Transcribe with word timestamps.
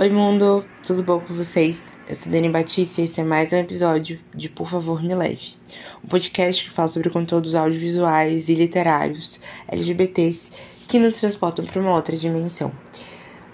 Oi, 0.00 0.10
mundo, 0.10 0.64
tudo 0.86 1.02
bom 1.02 1.18
com 1.18 1.34
vocês? 1.34 1.90
Eu 2.08 2.14
sou 2.14 2.30
Dani 2.30 2.48
Batista 2.48 3.00
e 3.00 3.04
esse 3.04 3.20
é 3.20 3.24
mais 3.24 3.52
um 3.52 3.56
episódio 3.56 4.20
de 4.32 4.48
Por 4.48 4.70
Favor 4.70 5.02
Me 5.02 5.12
Leve, 5.12 5.56
um 6.04 6.06
podcast 6.06 6.62
que 6.62 6.70
fala 6.70 6.86
sobre 6.86 7.10
conteúdos 7.10 7.56
audiovisuais 7.56 8.48
e 8.48 8.54
literários 8.54 9.40
LGBTs 9.66 10.52
que 10.86 11.00
nos 11.00 11.18
transportam 11.18 11.66
para 11.66 11.80
uma 11.80 11.96
outra 11.96 12.16
dimensão. 12.16 12.70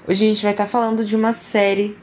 Hoje 0.07 0.23
a 0.23 0.29
gente 0.29 0.43
vai 0.43 0.51
estar 0.53 0.67
falando 0.67 1.03
de 1.03 1.17
uma 1.17 1.33
série 1.33 1.97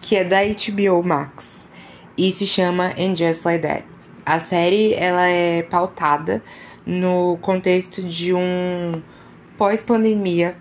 que 0.00 0.14
é 0.14 0.22
da 0.22 0.38
HBO 0.44 1.02
Max 1.02 1.68
e 2.16 2.30
se 2.30 2.46
chama 2.46 2.94
And 2.96 3.16
Just 3.16 3.44
Like 3.44 3.66
That. 3.66 3.84
A 4.24 4.38
série 4.38 4.94
ela 4.94 5.26
é 5.26 5.64
pautada 5.64 6.40
no 6.86 7.36
contexto 7.38 8.04
de 8.04 8.32
um 8.32 9.02
pós-pandemia 9.58 10.56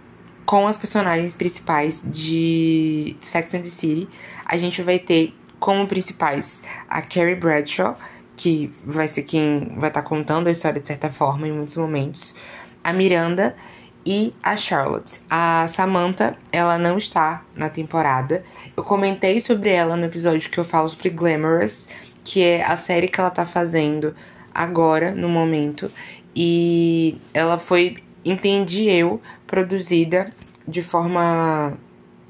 com 0.49 0.65
as 0.65 0.79
personagens 0.79 1.31
principais 1.31 2.01
de 2.03 3.15
Sex 3.21 3.53
and 3.53 3.61
the 3.61 3.69
City. 3.69 4.09
A 4.43 4.57
gente 4.57 4.81
vai 4.81 4.97
ter 4.97 5.31
como 5.59 5.85
principais 5.85 6.63
a 6.89 7.03
Carrie 7.03 7.35
Bradshaw, 7.35 7.95
que 8.35 8.73
vai 8.83 9.07
ser 9.07 9.21
quem 9.21 9.75
vai 9.77 9.91
estar 9.91 10.01
tá 10.01 10.09
contando 10.09 10.47
a 10.47 10.51
história 10.51 10.81
de 10.81 10.87
certa 10.87 11.11
forma 11.11 11.47
em 11.47 11.51
muitos 11.51 11.77
momentos, 11.77 12.33
a 12.83 12.91
Miranda 12.91 13.55
e 14.03 14.33
a 14.41 14.57
Charlotte. 14.57 15.21
A 15.29 15.67
Samantha, 15.67 16.35
ela 16.51 16.79
não 16.79 16.97
está 16.97 17.45
na 17.55 17.69
temporada. 17.69 18.43
Eu 18.75 18.83
comentei 18.83 19.39
sobre 19.41 19.69
ela 19.69 19.95
no 19.95 20.05
episódio 20.05 20.49
que 20.49 20.57
eu 20.57 20.65
falo 20.65 20.89
sobre 20.89 21.11
Glamorous, 21.11 21.87
que 22.23 22.41
é 22.41 22.65
a 22.65 22.75
série 22.75 23.07
que 23.07 23.19
ela 23.19 23.29
tá 23.29 23.45
fazendo 23.45 24.15
agora, 24.51 25.11
no 25.11 25.29
momento. 25.29 25.91
E 26.35 27.21
ela 27.35 27.59
foi, 27.59 27.97
entendi 28.29 28.89
eu, 28.89 29.21
produzida 29.47 30.31
de 30.67 30.81
forma 30.81 31.77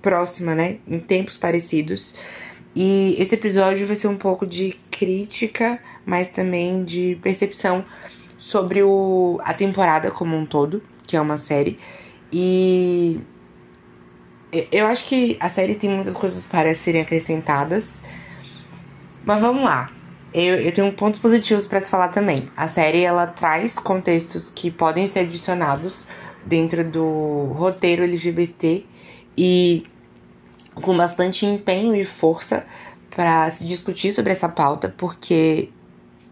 próxima, 0.02 0.56
né? 0.56 0.78
Em 0.88 1.00
tempos 1.00 1.38
parecidos. 1.38 2.14
E 2.76 3.16
esse 3.18 3.36
episódio 3.36 3.86
vai 3.88 3.96
ser 3.96 4.08
um 4.08 4.18
pouco 4.18 4.46
de 4.46 4.78
crítica, 4.92 5.80
mas 6.06 6.30
também 6.30 6.84
de 6.84 7.18
percepção 7.22 7.84
sobre 8.38 8.82
o, 8.84 9.40
a 9.44 9.54
temporada 9.54 10.12
como 10.12 10.36
um 10.38 10.46
todo, 10.46 10.82
que 11.06 11.18
é 11.18 11.22
uma 11.22 11.38
série. 11.38 11.78
E 12.32 13.20
eu 14.72 14.88
acho 14.88 15.06
que 15.06 15.38
a 15.40 15.50
série 15.50 15.76
tem 15.76 15.90
muitas 15.90 16.16
coisas 16.16 16.46
para 16.46 16.74
serem 16.76 17.02
acrescentadas. 17.02 18.02
Mas 19.26 19.42
vamos 19.42 19.64
lá. 19.64 19.92
Eu, 20.34 20.56
eu 20.56 20.72
tenho 20.72 20.92
pontos 20.94 21.20
positivos 21.20 21.66
para 21.66 21.82
se 21.82 21.90
falar 21.90 22.10
também. 22.10 22.50
A 22.56 22.68
série 22.68 23.04
ela 23.04 23.26
traz 23.26 23.80
contextos 23.80 24.52
que 24.54 24.70
podem 24.70 25.08
ser 25.08 25.22
adicionados 25.22 26.06
dentro 26.46 26.84
do 26.84 27.54
roteiro 27.56 28.04
LGBT 28.04 28.86
e 29.38 29.86
com 30.76 30.96
bastante 30.96 31.46
empenho 31.46 31.96
e 31.96 32.04
força 32.04 32.66
para 33.10 33.50
se 33.50 33.66
discutir 33.66 34.12
sobre 34.12 34.32
essa 34.32 34.48
pauta, 34.48 34.94
porque 34.96 35.70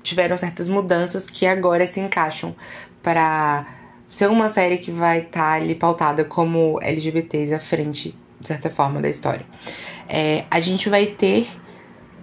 tiveram 0.03 0.37
certas 0.37 0.67
mudanças 0.67 1.25
que 1.25 1.45
agora 1.45 1.85
se 1.85 1.99
encaixam 1.99 2.55
para 3.01 3.65
ser 4.09 4.29
uma 4.29 4.47
série 4.47 4.77
que 4.77 4.91
vai 4.91 5.19
estar 5.19 5.41
tá 5.41 5.51
ali 5.53 5.75
pautada 5.75 6.23
como 6.23 6.79
LGBTs 6.81 7.53
à 7.53 7.59
frente, 7.59 8.15
de 8.39 8.47
certa 8.47 8.69
forma, 8.69 9.01
da 9.01 9.09
história. 9.09 9.45
É, 10.07 10.45
a 10.49 10.59
gente 10.59 10.89
vai 10.89 11.07
ter, 11.07 11.47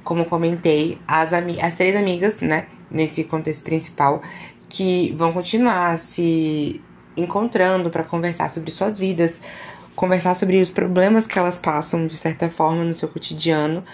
como 0.05 0.27
comentei, 0.27 0.99
as, 1.09 1.33
as 1.33 1.75
três 1.75 1.97
amigas, 1.97 2.41
né, 2.41 2.67
nesse 2.91 3.25
contexto 3.25 3.65
principal, 3.65 4.23
que 4.69 5.13
vão 5.17 5.33
continuar 5.33 5.99
se 5.99 6.81
encontrando 7.17 7.91
para 7.91 8.05
conversar 8.05 8.51
sobre 8.51 8.71
suas 8.71 8.99
vidas, 8.99 9.41
conversar 9.97 10.35
sobre 10.35 10.61
os 10.61 10.71
problemas 10.71 11.27
que 11.27 11.39
elas 11.39 11.57
passam 11.57 12.07
de 12.07 12.17
certa 12.17 12.51
forma 12.51 12.85
no 12.85 12.97
seu 12.97 13.09
cotidiano. 13.09 13.85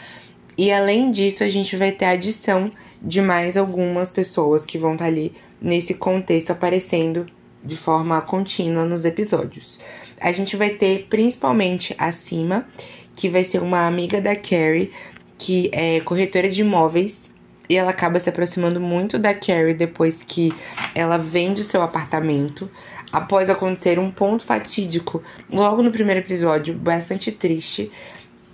E 0.56 0.72
além 0.72 1.10
disso, 1.10 1.44
a 1.44 1.48
gente 1.48 1.76
vai 1.76 1.92
ter 1.92 2.06
a 2.06 2.10
adição 2.10 2.70
de 3.00 3.20
mais 3.20 3.56
algumas 3.56 4.10
pessoas 4.10 4.64
que 4.64 4.78
vão 4.78 4.92
estar 4.92 5.04
tá 5.04 5.10
ali 5.10 5.34
nesse 5.60 5.94
contexto 5.94 6.50
aparecendo 6.50 7.26
de 7.62 7.76
forma 7.76 8.20
contínua 8.22 8.84
nos 8.84 9.04
episódios. 9.04 9.78
A 10.20 10.32
gente 10.32 10.56
vai 10.56 10.70
ter 10.70 11.06
principalmente 11.08 11.94
a 11.98 12.12
Cima, 12.12 12.66
que 13.14 13.28
vai 13.28 13.44
ser 13.44 13.62
uma 13.62 13.86
amiga 13.86 14.20
da 14.20 14.34
Carrie, 14.34 14.90
que 15.40 15.70
é 15.72 16.00
corretora 16.00 16.50
de 16.50 16.60
imóveis 16.60 17.32
e 17.66 17.74
ela 17.74 17.90
acaba 17.90 18.20
se 18.20 18.28
aproximando 18.28 18.78
muito 18.78 19.18
da 19.18 19.32
Carrie 19.32 19.72
depois 19.72 20.22
que 20.22 20.52
ela 20.94 21.16
vende 21.16 21.62
o 21.62 21.64
seu 21.64 21.80
apartamento 21.80 22.70
após 23.10 23.48
acontecer 23.48 23.98
um 23.98 24.10
ponto 24.10 24.44
fatídico 24.44 25.22
logo 25.50 25.82
no 25.82 25.90
primeiro 25.90 26.20
episódio, 26.20 26.74
bastante 26.74 27.32
triste, 27.32 27.90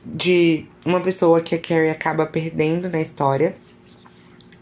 de 0.04 0.64
uma 0.84 1.00
pessoa 1.00 1.40
que 1.40 1.56
a 1.56 1.58
Carrie 1.58 1.90
acaba 1.90 2.24
perdendo 2.24 2.88
na 2.88 3.00
história. 3.00 3.56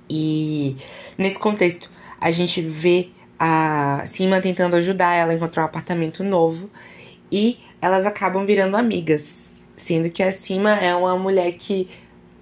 E 0.08 0.76
nesse 1.18 1.38
contexto, 1.38 1.91
a 2.18 2.30
gente 2.30 2.62
vê 2.62 3.10
a 3.38 4.02
Sima 4.06 4.41
tentando 4.41 4.76
ajudar 4.76 5.14
ela 5.14 5.32
a 5.32 5.34
encontrar 5.34 5.64
um 5.64 5.66
apartamento 5.66 6.24
novo 6.24 6.70
e 7.30 7.58
elas 7.82 8.06
acabam 8.06 8.46
virando 8.46 8.78
amigas, 8.78 9.52
sendo 9.76 10.08
que 10.08 10.22
a 10.22 10.32
Sima 10.32 10.76
é 10.76 10.94
uma 10.94 11.18
mulher 11.18 11.52
que, 11.52 11.88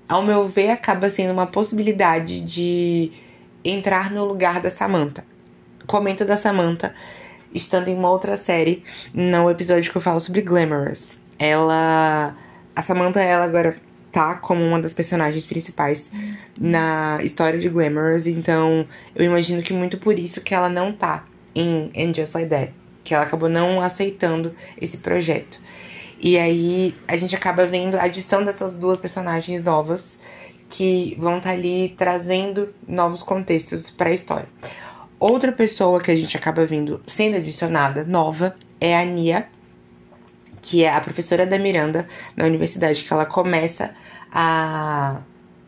ao 0.08 0.22
meu 0.22 0.48
ver, 0.48 0.70
acaba 0.70 1.10
sendo 1.10 1.32
uma 1.32 1.46
possibilidade 1.46 2.40
de 2.40 3.12
entrar 3.64 4.10
no 4.10 4.24
lugar 4.24 4.60
da 4.60 4.70
Samantha. 4.70 5.24
Comenta 5.86 6.24
da 6.24 6.36
Samantha 6.36 6.94
estando 7.54 7.88
em 7.88 7.94
uma 7.94 8.10
outra 8.10 8.36
série, 8.36 8.82
no 9.12 9.50
episódio 9.50 9.90
que 9.90 9.96
eu 9.96 10.02
falo 10.02 10.20
sobre 10.20 10.40
Glamorous. 10.40 11.16
Ela. 11.38 12.34
A 12.74 12.82
Samantha, 12.82 13.20
ela 13.20 13.44
agora 13.44 13.76
tá 14.10 14.34
como 14.34 14.62
uma 14.62 14.80
das 14.80 14.92
personagens 14.92 15.44
principais 15.46 16.10
na 16.58 17.18
história 17.22 17.58
de 17.58 17.68
Glamorous, 17.68 18.26
então 18.26 18.86
eu 19.14 19.24
imagino 19.24 19.62
que 19.62 19.72
muito 19.72 19.98
por 19.98 20.18
isso 20.18 20.40
que 20.40 20.54
ela 20.54 20.68
não 20.68 20.92
tá 20.92 21.24
em 21.54 21.90
And 21.96 22.14
Just 22.14 22.34
Like 22.34 22.48
That, 22.48 22.72
que 23.04 23.14
ela 23.14 23.24
acabou 23.24 23.48
não 23.48 23.80
aceitando 23.80 24.54
esse 24.80 24.98
projeto. 24.98 25.60
E 26.22 26.38
aí 26.38 26.94
a 27.08 27.16
gente 27.16 27.34
acaba 27.34 27.66
vendo 27.66 27.96
a 27.96 28.04
adição 28.04 28.44
dessas 28.44 28.76
duas 28.76 29.00
personagens 29.00 29.60
novas 29.60 30.16
que 30.68 31.16
vão 31.18 31.38
estar 31.38 31.50
tá 31.50 31.56
ali 31.56 31.94
trazendo 31.98 32.72
novos 32.86 33.24
contextos 33.24 33.90
para 33.90 34.10
a 34.10 34.12
história. 34.12 34.48
Outra 35.18 35.50
pessoa 35.50 36.00
que 36.00 36.12
a 36.12 36.16
gente 36.16 36.36
acaba 36.36 36.64
vendo 36.64 37.02
sendo 37.08 37.36
adicionada, 37.36 38.04
nova, 38.04 38.54
é 38.80 38.96
a 38.96 39.04
Nia, 39.04 39.48
que 40.60 40.84
é 40.84 40.94
a 40.94 41.00
professora 41.00 41.44
da 41.44 41.58
Miranda 41.58 42.06
na 42.36 42.44
universidade, 42.44 43.02
que 43.02 43.12
ela 43.12 43.26
começa 43.26 43.92
a, 44.30 45.20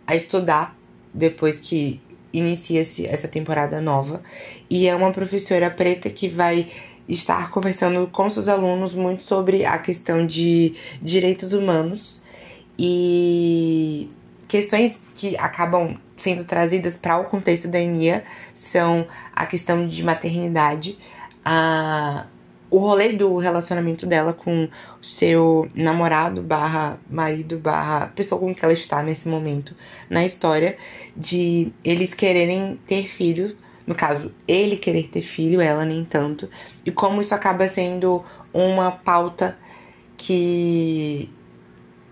a 0.07 0.15
estudar 0.15 0.77
depois 1.13 1.59
que 1.59 2.01
inicia-se 2.33 3.07
essa 3.07 3.29
temporada 3.29 3.81
nova. 3.81 4.23
E 4.71 4.89
é 4.89 4.95
uma 4.95 5.13
professora 5.13 5.71
preta 5.71 6.09
que 6.11 6.29
vai 6.29 6.69
estar 7.09 7.51
conversando 7.51 8.07
com 8.09 8.31
seus 8.31 8.49
alunos 8.49 8.95
muito 8.95 9.23
sobre 9.23 9.65
a 9.65 9.79
questão 9.79 10.27
de 10.27 10.75
direitos 11.03 11.53
humanos 11.53 12.23
e 12.79 14.09
questões 14.49 14.99
que 15.15 15.37
acabam 15.37 15.97
sendo 16.17 16.45
trazidas 16.45 16.97
para 16.97 17.19
o 17.19 17.25
contexto 17.25 17.69
da 17.69 17.79
Enia 17.79 18.25
são 18.55 19.07
a 19.35 19.47
questão 19.47 19.87
de 19.87 20.03
maternidade, 20.03 20.99
a, 21.45 22.27
o 22.71 22.79
rolê 22.79 23.13
do 23.13 23.37
relacionamento 23.37 24.07
dela 24.07 24.33
com 24.33 24.69
seu 25.03 25.69
namorado 25.75 26.43
barra 26.43 26.99
marido 27.09 27.59
barra 27.59 28.09
pessoa 28.09 28.41
com 28.41 28.55
que 28.55 28.65
ela 28.65 28.73
está 28.73 29.03
nesse 29.03 29.29
momento 29.29 29.77
na 30.09 30.25
história, 30.25 30.77
de 31.17 31.73
eles 31.85 32.15
quererem 32.15 32.79
ter 32.87 33.07
filho, 33.07 33.57
no 33.87 33.95
caso, 33.95 34.33
ele 34.49 34.77
querer 34.77 35.09
ter 35.09 35.23
filho, 35.23 35.61
ela 35.61 35.85
nem 35.85 36.05
tanto, 36.05 36.49
e 36.85 36.91
como 36.91 37.21
isso 37.21 37.35
acaba 37.35 37.69
sendo 37.69 38.25
uma 38.53 38.91
pauta 38.91 39.57
que 40.17 41.31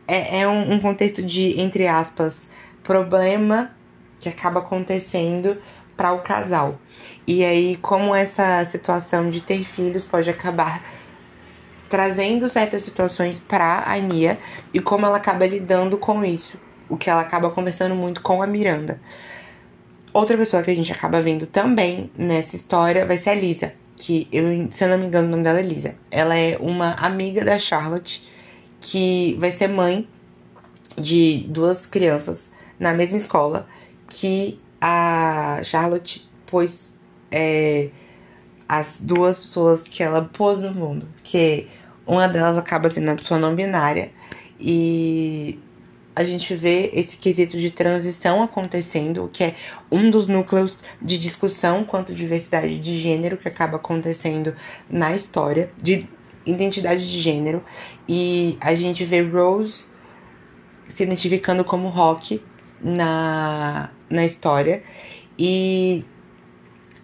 é, 0.06 0.40
é 0.40 0.48
um, 0.48 0.74
um 0.74 0.80
contexto 0.80 1.22
de, 1.22 1.58
entre 1.60 1.86
aspas, 1.86 2.50
problema 2.82 3.70
que 4.18 4.28
acaba 4.28 4.60
acontecendo 4.60 5.56
para 5.96 6.12
o 6.12 6.20
casal. 6.20 6.78
E 7.26 7.44
aí, 7.44 7.76
como 7.76 8.14
essa 8.14 8.64
situação 8.64 9.30
de 9.30 9.40
ter 9.40 9.64
filhos 9.64 10.04
pode 10.04 10.28
acabar 10.28 10.82
trazendo 11.88 12.48
certas 12.48 12.82
situações 12.82 13.38
para 13.38 13.84
a 13.86 13.98
Nia 13.98 14.38
e 14.72 14.80
como 14.80 15.04
ela 15.04 15.18
acaba 15.18 15.46
lidando 15.46 15.98
com 15.98 16.24
isso, 16.24 16.58
o 16.88 16.96
que 16.96 17.10
ela 17.10 17.20
acaba 17.20 17.50
conversando 17.50 17.94
muito 17.94 18.22
com 18.22 18.42
a 18.42 18.46
Miranda. 18.46 19.00
Outra 20.12 20.36
pessoa 20.36 20.62
que 20.62 20.70
a 20.70 20.74
gente 20.74 20.92
acaba 20.92 21.22
vendo 21.22 21.46
também 21.46 22.10
nessa 22.16 22.54
história 22.54 23.06
vai 23.06 23.16
ser 23.16 23.30
a 23.30 23.34
Lisa, 23.34 23.72
que 23.96 24.28
eu, 24.30 24.70
se 24.70 24.84
eu 24.84 24.88
não 24.88 24.98
me 24.98 25.06
engano, 25.06 25.28
o 25.28 25.30
nome 25.30 25.42
dela 25.42 25.60
é 25.60 25.62
Lisa. 25.62 25.94
Ela 26.10 26.36
é 26.36 26.58
uma 26.58 26.92
amiga 26.94 27.44
da 27.44 27.58
Charlotte 27.58 28.22
que 28.80 29.36
vai 29.38 29.50
ser 29.50 29.68
mãe 29.68 30.06
de 30.98 31.46
duas 31.48 31.86
crianças 31.86 32.52
na 32.78 32.92
mesma 32.92 33.16
escola 33.16 33.66
que 34.08 34.60
a 34.80 35.60
Charlotte 35.62 36.28
pôs 36.46 36.92
é, 37.30 37.88
as 38.68 39.00
duas 39.00 39.38
pessoas 39.38 39.82
que 39.82 40.02
ela 40.02 40.28
pôs 40.32 40.60
no 40.60 40.74
mundo. 40.74 41.08
Que 41.22 41.68
uma 42.06 42.28
delas 42.28 42.58
acaba 42.58 42.88
sendo 42.88 43.10
a 43.10 43.14
pessoa 43.14 43.38
não 43.38 43.54
binária 43.54 44.10
E 44.60 45.58
a 46.14 46.24
gente 46.24 46.54
vê 46.54 46.90
esse 46.92 47.16
quesito 47.16 47.56
de 47.56 47.70
transição 47.70 48.42
acontecendo, 48.42 49.30
que 49.32 49.44
é 49.44 49.54
um 49.90 50.10
dos 50.10 50.26
núcleos 50.26 50.76
de 51.00 51.18
discussão 51.18 51.84
quanto 51.84 52.14
diversidade 52.14 52.78
de 52.78 52.96
gênero 52.96 53.38
que 53.38 53.48
acaba 53.48 53.76
acontecendo 53.76 54.54
na 54.90 55.14
história, 55.14 55.70
de 55.80 56.06
identidade 56.44 57.10
de 57.10 57.20
gênero. 57.20 57.62
E 58.08 58.58
a 58.60 58.74
gente 58.74 59.04
vê 59.04 59.22
Rose 59.22 59.84
se 60.88 61.02
identificando 61.02 61.64
como 61.64 61.88
rock 61.88 62.42
na, 62.80 63.90
na 64.10 64.24
história. 64.24 64.82
E 65.38 66.04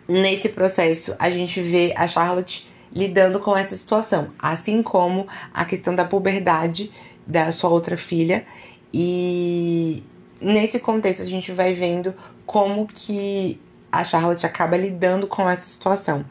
nesse 0.07 0.51
processo 0.51 1.15
a 1.19 1.31
gente 1.31 1.61
vê 1.63 1.95
a 1.97 2.07
Charlotte 2.07 2.69
lidando 2.93 3.41
com 3.41 3.57
essa 3.57 3.77
situação, 3.77 4.33
assim 4.39 4.83
como 4.83 5.27
a 5.53 5.65
questão 5.65 5.95
da 5.95 6.05
puberdade 6.05 6.91
da 7.27 7.53
sua 7.53 7.71
outra 7.71 7.97
filha 7.97 8.45
e 8.93 10.03
nesse 10.41 10.79
contexto 10.79 11.23
a 11.23 11.27
gente 11.27 11.53
vai 11.53 11.75
vendo 11.75 12.15
como 12.47 12.87
que 12.87 13.61
a 13.91 14.05
Charlotte 14.05 14.47
acaba 14.47 14.77
lidando 14.77 15.27
com 15.27 15.49
essa 15.49 15.67
situação. 15.67 16.25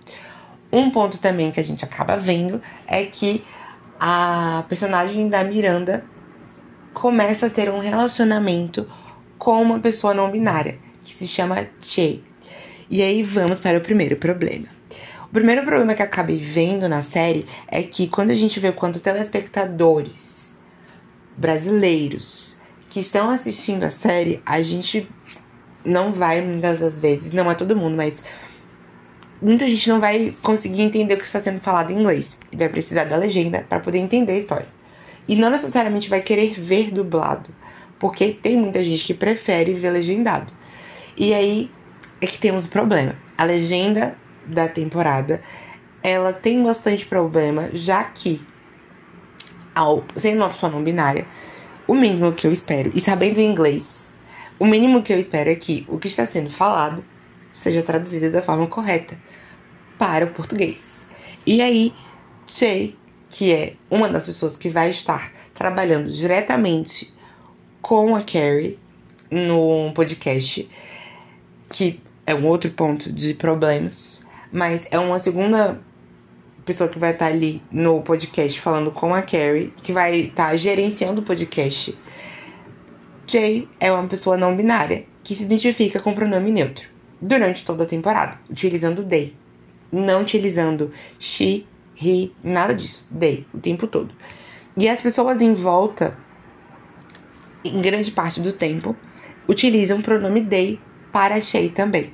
Um 0.71 0.89
ponto 0.89 1.17
também 1.17 1.51
que 1.51 1.59
a 1.59 1.63
gente 1.63 1.83
acaba 1.83 2.17
vendo 2.17 2.61
é 2.85 3.05
que 3.05 3.43
a 3.99 4.63
personagem 4.67 5.29
da 5.29 5.43
Miranda 5.43 6.05
começa 6.93 7.47
a 7.47 7.49
ter 7.49 7.69
um 7.69 7.79
relacionamento 7.79 8.87
com 9.37 9.61
uma 9.61 9.79
pessoa 9.79 10.13
não 10.13 10.31
binária, 10.31 10.77
que 11.03 11.13
se 11.15 11.27
chama 11.27 11.67
Che. 11.79 12.23
E 12.89 13.01
aí 13.01 13.21
vamos 13.21 13.59
para 13.59 13.77
o 13.77 13.81
primeiro 13.81 14.15
problema. 14.17 14.67
O 15.25 15.33
primeiro 15.33 15.63
problema 15.63 15.93
que 15.93 16.01
eu 16.01 16.05
acabei 16.05 16.37
vendo 16.37 16.87
na 16.87 17.01
série 17.01 17.45
é 17.67 17.83
que 17.83 18.07
quando 18.07 18.31
a 18.31 18.35
gente 18.35 18.59
vê 18.59 18.71
quanto 18.71 18.99
telespectadores 18.99 20.57
brasileiros 21.35 22.46
que 22.97 23.01
estão 23.01 23.29
assistindo 23.29 23.83
a 23.83 23.91
série, 23.91 24.41
a 24.43 24.59
gente 24.59 25.07
não 25.85 26.11
vai 26.11 26.41
muitas 26.41 26.79
das 26.79 26.99
vezes, 26.99 27.31
não 27.31 27.49
é 27.49 27.53
todo 27.53 27.75
mundo, 27.75 27.95
mas 27.95 28.23
muita 29.39 29.67
gente 29.67 29.87
não 29.87 29.99
vai 29.99 30.35
conseguir 30.41 30.81
entender 30.81 31.13
o 31.13 31.17
que 31.17 31.23
está 31.23 31.39
sendo 31.39 31.59
falado 31.59 31.91
em 31.91 31.99
inglês. 31.99 32.35
Vai 32.51 32.67
precisar 32.69 33.03
da 33.03 33.15
legenda 33.15 33.63
para 33.69 33.79
poder 33.79 33.99
entender 33.99 34.31
a 34.31 34.37
história. 34.37 34.67
E 35.27 35.35
não 35.35 35.51
necessariamente 35.51 36.09
vai 36.09 36.21
querer 36.21 36.59
ver 36.59 36.89
dublado, 36.89 37.51
porque 37.99 38.29
tem 38.29 38.57
muita 38.57 38.83
gente 38.83 39.05
que 39.05 39.13
prefere 39.13 39.75
ver 39.75 39.91
legendado. 39.91 40.51
E 41.15 41.35
aí 41.35 41.69
é 42.19 42.25
que 42.25 42.39
temos 42.39 42.65
um 42.65 42.69
problema. 42.69 43.15
A 43.37 43.43
legenda 43.43 44.15
da 44.43 44.67
temporada, 44.67 45.39
ela 46.01 46.33
tem 46.33 46.63
bastante 46.63 47.05
problema, 47.05 47.69
já 47.73 48.03
que 48.05 48.41
ao, 49.75 50.03
sendo 50.15 50.37
uma 50.37 50.49
pessoa 50.49 50.71
não 50.71 50.83
binária, 50.83 51.27
o 51.87 51.95
mínimo 51.95 52.33
que 52.33 52.45
eu 52.45 52.51
espero, 52.51 52.91
e 52.93 52.99
sabendo 52.99 53.39
inglês, 53.39 54.09
o 54.59 54.65
mínimo 54.65 55.01
que 55.01 55.13
eu 55.13 55.19
espero 55.19 55.49
é 55.49 55.55
que 55.55 55.85
o 55.87 55.97
que 55.97 56.07
está 56.07 56.25
sendo 56.25 56.49
falado 56.49 57.03
seja 57.53 57.81
traduzido 57.81 58.31
da 58.31 58.41
forma 58.41 58.67
correta 58.67 59.17
para 59.97 60.25
o 60.25 60.29
português. 60.29 61.05
E 61.45 61.61
aí, 61.61 61.93
Che, 62.45 62.95
que 63.29 63.53
é 63.53 63.73
uma 63.89 64.09
das 64.09 64.25
pessoas 64.25 64.57
que 64.57 64.69
vai 64.69 64.89
estar 64.89 65.31
trabalhando 65.53 66.11
diretamente 66.11 67.13
com 67.81 68.15
a 68.15 68.23
Carrie 68.23 68.77
no 69.31 69.91
podcast, 69.93 70.69
que 71.69 71.99
é 72.25 72.35
um 72.35 72.45
outro 72.45 72.69
ponto 72.71 73.11
de 73.11 73.33
problemas, 73.33 74.25
mas 74.51 74.85
é 74.91 74.99
uma 74.99 75.19
segunda 75.19 75.79
pessoa 76.67 76.89
que 76.89 76.99
vai 76.99 77.11
estar 77.11 77.27
ali 77.27 77.61
no 77.71 78.01
podcast 78.01 78.59
falando 78.59 78.91
com 78.91 79.15
a 79.15 79.21
Carrie, 79.21 79.73
que 79.81 79.93
vai 79.93 80.15
estar 80.15 80.55
gerenciando 80.57 81.21
o 81.21 81.23
podcast. 81.23 81.97
Jay 83.25 83.69
é 83.79 83.89
uma 83.89 84.05
pessoa 84.05 84.35
não 84.35 84.53
binária 84.53 85.05
que 85.23 85.33
se 85.33 85.43
identifica 85.43 86.01
com 86.01 86.13
pronome 86.13 86.51
neutro 86.51 86.89
durante 87.21 87.65
toda 87.65 87.83
a 87.83 87.87
temporada, 87.87 88.37
utilizando 88.49 89.01
they, 89.01 89.33
não 89.89 90.21
utilizando 90.21 90.91
she, 91.17 91.65
he, 91.99 92.31
nada 92.43 92.75
disso, 92.75 93.05
they, 93.17 93.45
o 93.53 93.59
tempo 93.59 93.87
todo. 93.87 94.13
E 94.75 94.89
as 94.89 94.99
pessoas 94.99 95.39
em 95.39 95.53
volta, 95.53 96.17
em 97.63 97.81
grande 97.81 98.11
parte 98.11 98.41
do 98.41 98.51
tempo, 98.51 98.93
utilizam 99.47 99.99
o 99.99 100.03
pronome 100.03 100.45
they 100.45 100.79
para 101.13 101.39
she 101.39 101.69
também. 101.69 102.11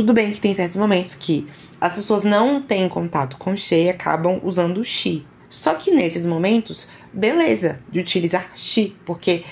Tudo 0.00 0.14
bem 0.14 0.32
que 0.32 0.40
tem 0.40 0.54
certos 0.54 0.78
momentos 0.78 1.14
que 1.14 1.46
as 1.78 1.92
pessoas 1.92 2.24
não 2.24 2.62
têm 2.62 2.88
contato 2.88 3.36
com 3.36 3.54
she 3.54 3.84
e 3.84 3.90
acabam 3.90 4.40
usando 4.42 4.82
she. 4.82 5.26
Só 5.46 5.74
que 5.74 5.90
nesses 5.90 6.24
momentos, 6.24 6.88
beleza 7.12 7.80
de 7.90 8.00
utilizar 8.00 8.50
she, 8.56 8.94
porque 9.04 9.44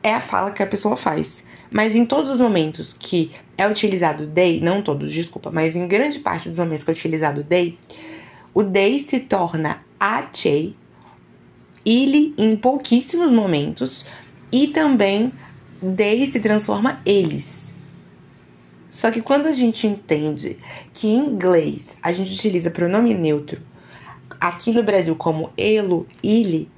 é 0.00 0.14
a 0.14 0.20
fala 0.20 0.52
que 0.52 0.62
a 0.62 0.66
pessoa 0.68 0.96
faz. 0.96 1.42
Mas 1.68 1.96
em 1.96 2.06
todos 2.06 2.30
os 2.30 2.38
momentos 2.38 2.94
que 2.96 3.32
é 3.58 3.66
utilizado 3.66 4.24
they, 4.28 4.60
não 4.60 4.82
todos, 4.82 5.12
desculpa, 5.12 5.50
mas 5.50 5.74
em 5.74 5.88
grande 5.88 6.20
parte 6.20 6.48
dos 6.48 6.58
momentos 6.58 6.84
que 6.84 6.92
é 6.92 6.94
utilizado 6.94 7.42
they, 7.42 7.76
o 8.54 8.62
they 8.62 9.00
se 9.00 9.18
torna 9.18 9.82
a 9.98 10.28
che, 10.32 10.76
ele 11.84 12.32
em 12.38 12.54
pouquíssimos 12.54 13.32
momentos, 13.32 14.06
e 14.52 14.68
também 14.68 15.32
they 15.96 16.24
se 16.28 16.38
transforma 16.38 17.00
eles. 17.04 17.61
Só 18.92 19.10
que 19.10 19.22
quando 19.22 19.46
a 19.46 19.54
gente 19.54 19.86
entende 19.86 20.58
que 20.92 21.08
em 21.08 21.16
inglês 21.16 21.96
a 22.02 22.12
gente 22.12 22.30
utiliza 22.30 22.70
pronome 22.70 23.14
neutro, 23.14 23.58
aqui 24.38 24.70
no 24.70 24.82
Brasil 24.82 25.16
como 25.16 25.50
elo, 25.56 26.06
ele, 26.22 26.68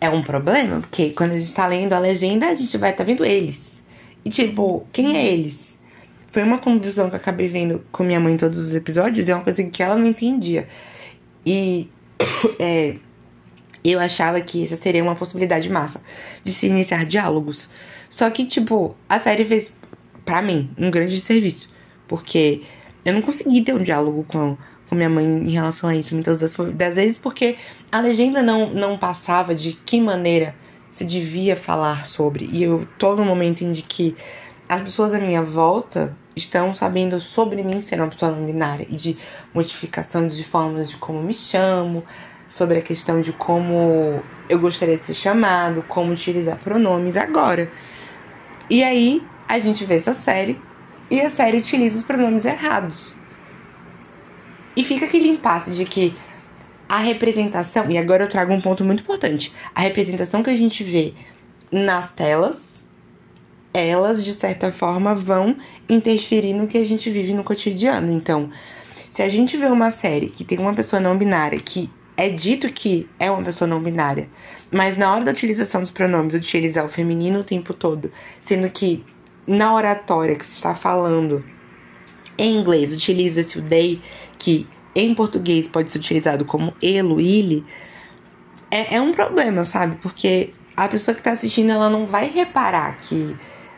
é 0.00 0.10
um 0.10 0.20
problema, 0.20 0.80
porque 0.80 1.10
quando 1.10 1.30
a 1.30 1.38
gente 1.38 1.52
tá 1.52 1.64
lendo 1.68 1.92
a 1.92 2.00
legenda, 2.00 2.48
a 2.48 2.54
gente 2.56 2.76
vai 2.76 2.92
tá 2.92 3.04
vendo 3.04 3.24
eles. 3.24 3.80
E 4.24 4.30
tipo, 4.30 4.84
quem 4.92 5.16
é 5.16 5.24
eles? 5.24 5.78
Foi 6.32 6.42
uma 6.42 6.58
confusão 6.58 7.08
que 7.08 7.14
eu 7.14 7.20
acabei 7.20 7.46
vendo 7.46 7.86
com 7.92 8.02
minha 8.02 8.18
mãe 8.18 8.34
em 8.34 8.36
todos 8.36 8.58
os 8.58 8.74
episódios, 8.74 9.28
é 9.28 9.34
uma 9.34 9.44
coisa 9.44 9.62
que 9.62 9.80
ela 9.80 9.94
não 9.94 10.08
entendia. 10.08 10.66
E 11.46 11.88
é, 12.58 12.96
eu 13.84 14.00
achava 14.00 14.40
que 14.40 14.64
essa 14.64 14.76
seria 14.76 15.04
uma 15.04 15.14
possibilidade 15.14 15.70
massa 15.70 16.02
de 16.42 16.52
se 16.52 16.66
iniciar 16.66 17.06
diálogos. 17.06 17.68
Só 18.10 18.28
que, 18.28 18.44
tipo, 18.44 18.96
a 19.08 19.20
série 19.20 19.44
fez 19.44 19.72
para 20.24 20.42
mim, 20.42 20.70
um 20.78 20.90
grande 20.90 21.20
serviço. 21.20 21.68
Porque 22.08 22.62
eu 23.04 23.12
não 23.12 23.22
consegui 23.22 23.62
ter 23.62 23.74
um 23.74 23.82
diálogo 23.82 24.24
com, 24.26 24.56
com 24.88 24.94
minha 24.94 25.10
mãe 25.10 25.24
em 25.24 25.50
relação 25.50 25.90
a 25.90 25.96
isso 25.96 26.14
muitas 26.14 26.38
das, 26.38 26.52
das 26.74 26.96
vezes, 26.96 27.16
porque 27.16 27.56
a 27.90 28.00
legenda 28.00 28.42
não, 28.42 28.70
não 28.70 28.96
passava 28.96 29.54
de 29.54 29.72
que 29.72 30.00
maneira 30.00 30.54
se 30.90 31.04
devia 31.04 31.56
falar 31.56 32.06
sobre. 32.06 32.48
E 32.52 32.62
eu 32.62 32.86
tô 32.98 33.16
no 33.16 33.24
momento 33.24 33.62
em 33.62 33.72
que 33.72 34.16
as 34.68 34.82
pessoas 34.82 35.12
à 35.12 35.18
minha 35.18 35.42
volta 35.42 36.16
estão 36.36 36.74
sabendo 36.74 37.20
sobre 37.20 37.62
mim 37.62 37.80
ser 37.80 38.00
uma 38.00 38.08
pessoa 38.08 38.32
não 38.32 38.44
binária 38.44 38.86
e 38.88 38.96
de 38.96 39.16
modificação 39.52 40.26
de 40.26 40.42
formas 40.42 40.88
de 40.88 40.96
como 40.96 41.22
me 41.22 41.34
chamo, 41.34 42.02
sobre 42.48 42.78
a 42.78 42.82
questão 42.82 43.20
de 43.20 43.32
como 43.32 44.22
eu 44.48 44.58
gostaria 44.58 44.96
de 44.96 45.04
ser 45.04 45.14
chamado, 45.14 45.82
como 45.88 46.12
utilizar 46.12 46.58
pronomes 46.58 47.16
agora. 47.16 47.70
E 48.70 48.82
aí 48.82 49.22
a 49.48 49.58
gente 49.58 49.84
vê 49.84 49.94
essa 49.94 50.14
série 50.14 50.60
e 51.10 51.20
a 51.20 51.30
série 51.30 51.58
utiliza 51.58 51.98
os 51.98 52.04
pronomes 52.04 52.44
errados. 52.44 53.16
E 54.76 54.82
fica 54.82 55.04
aquele 55.04 55.28
impasse 55.28 55.72
de 55.72 55.84
que 55.84 56.14
a 56.88 56.98
representação, 56.98 57.90
e 57.90 57.96
agora 57.96 58.24
eu 58.24 58.28
trago 58.28 58.52
um 58.52 58.60
ponto 58.60 58.84
muito 58.84 59.02
importante: 59.02 59.52
a 59.74 59.80
representação 59.80 60.42
que 60.42 60.50
a 60.50 60.56
gente 60.56 60.82
vê 60.82 61.14
nas 61.70 62.12
telas, 62.12 62.60
elas 63.72 64.24
de 64.24 64.32
certa 64.32 64.72
forma 64.72 65.14
vão 65.14 65.56
interferir 65.88 66.54
no 66.54 66.66
que 66.66 66.78
a 66.78 66.84
gente 66.84 67.10
vive 67.10 67.32
no 67.32 67.44
cotidiano. 67.44 68.12
Então, 68.12 68.50
se 69.10 69.22
a 69.22 69.28
gente 69.28 69.56
vê 69.56 69.66
uma 69.66 69.90
série 69.90 70.28
que 70.28 70.44
tem 70.44 70.58
uma 70.58 70.74
pessoa 70.74 71.00
não 71.00 71.16
binária 71.16 71.58
que 71.58 71.90
é 72.16 72.28
dito 72.28 72.72
que 72.72 73.08
é 73.18 73.30
uma 73.30 73.42
pessoa 73.42 73.66
não 73.66 73.82
binária, 73.82 74.28
mas 74.70 74.96
na 74.96 75.12
hora 75.12 75.24
da 75.24 75.32
utilização 75.32 75.80
dos 75.80 75.90
pronomes 75.90 76.34
utilizar 76.34 76.84
o 76.84 76.88
feminino 76.88 77.40
o 77.40 77.44
tempo 77.44 77.74
todo, 77.74 78.12
sendo 78.40 78.70
que 78.70 79.04
na 79.46 79.74
oratória 79.74 80.36
que 80.36 80.44
se 80.44 80.52
está 80.52 80.74
falando 80.74 81.44
em 82.36 82.56
inglês 82.56 82.92
utiliza-se 82.92 83.58
o 83.58 83.62
they, 83.62 84.00
que 84.38 84.66
em 84.94 85.14
português 85.14 85.68
pode 85.68 85.90
ser 85.90 85.98
utilizado 85.98 86.44
como 86.44 86.74
elo, 86.82 87.20
ele, 87.20 87.64
é, 88.70 88.96
é 88.96 89.00
um 89.00 89.12
problema, 89.12 89.64
sabe? 89.64 89.96
Porque 90.02 90.50
a 90.76 90.88
pessoa 90.88 91.14
que 91.14 91.20
está 91.20 91.32
assistindo 91.32 91.70
ela 91.70 91.88
não 91.88 92.06
vai 92.06 92.28
reparar 92.28 92.96
que 92.96 93.36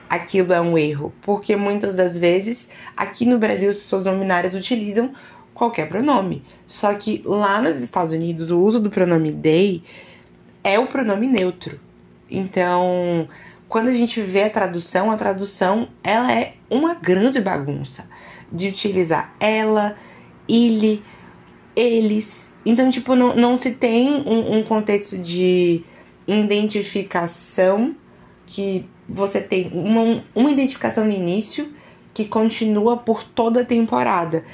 aquilo 0.08 0.52
é 0.52 0.61
um 0.61 0.78
erro, 0.78 1.12
porque 1.23 1.56
muitas 1.56 1.94
das 1.94 2.16
vezes 2.16 2.70
aqui 2.96 3.26
no 3.26 3.38
Brasil 3.38 3.70
as 3.70 3.76
pessoas 3.76 4.04
não 4.04 4.18
binárias 4.18 4.54
utilizam 4.54 5.12
qualquer 5.52 5.88
pronome. 5.88 6.42
Só 6.66 6.94
que 6.94 7.23
lá 7.25 7.61
nos 7.61 7.80
Estados 7.80 8.12
Unidos 8.12 8.50
o 8.50 8.58
uso 8.61 8.80
do 8.80 8.90
pronome 8.90 9.32
they 9.32 9.82
é 10.62 10.78
o 10.78 10.87
pronome 10.87 11.26
neutro. 11.26 11.80
Então, 12.30 13.28
quando 13.68 13.88
a 13.88 13.92
gente 13.92 14.20
vê 14.20 14.44
a 14.44 14.50
tradução, 14.50 15.11
a 15.11 15.16
tradução 15.16 15.88
ela 16.02 16.32
é 16.32 16.54
uma 16.70 16.94
grande 16.94 17.40
bagunça 17.40 18.08
de 18.50 18.68
utilizar 18.68 19.35
ela, 19.40 19.96
ele, 20.49 21.02
eles. 21.75 22.52
Então, 22.64 22.90
tipo, 22.90 23.14
não, 23.14 23.35
não 23.35 23.58
se 23.58 23.73
tem 23.73 24.08
um, 24.08 24.58
um 24.58 24.62
contexto 24.62 25.18
de 25.18 25.85
identificação 26.26 27.94
que 28.46 28.88
você 29.08 29.40
tem 29.40 29.70
uma, 29.73 30.25
uma 30.35 30.50
identificação 30.50 31.04
no 31.04 31.12
início 31.12 31.73
que 32.14 32.25
continua 32.25 32.96
por 32.96 33.23
toda 33.23 33.61
a 33.61 33.64
temporada. 33.64 34.44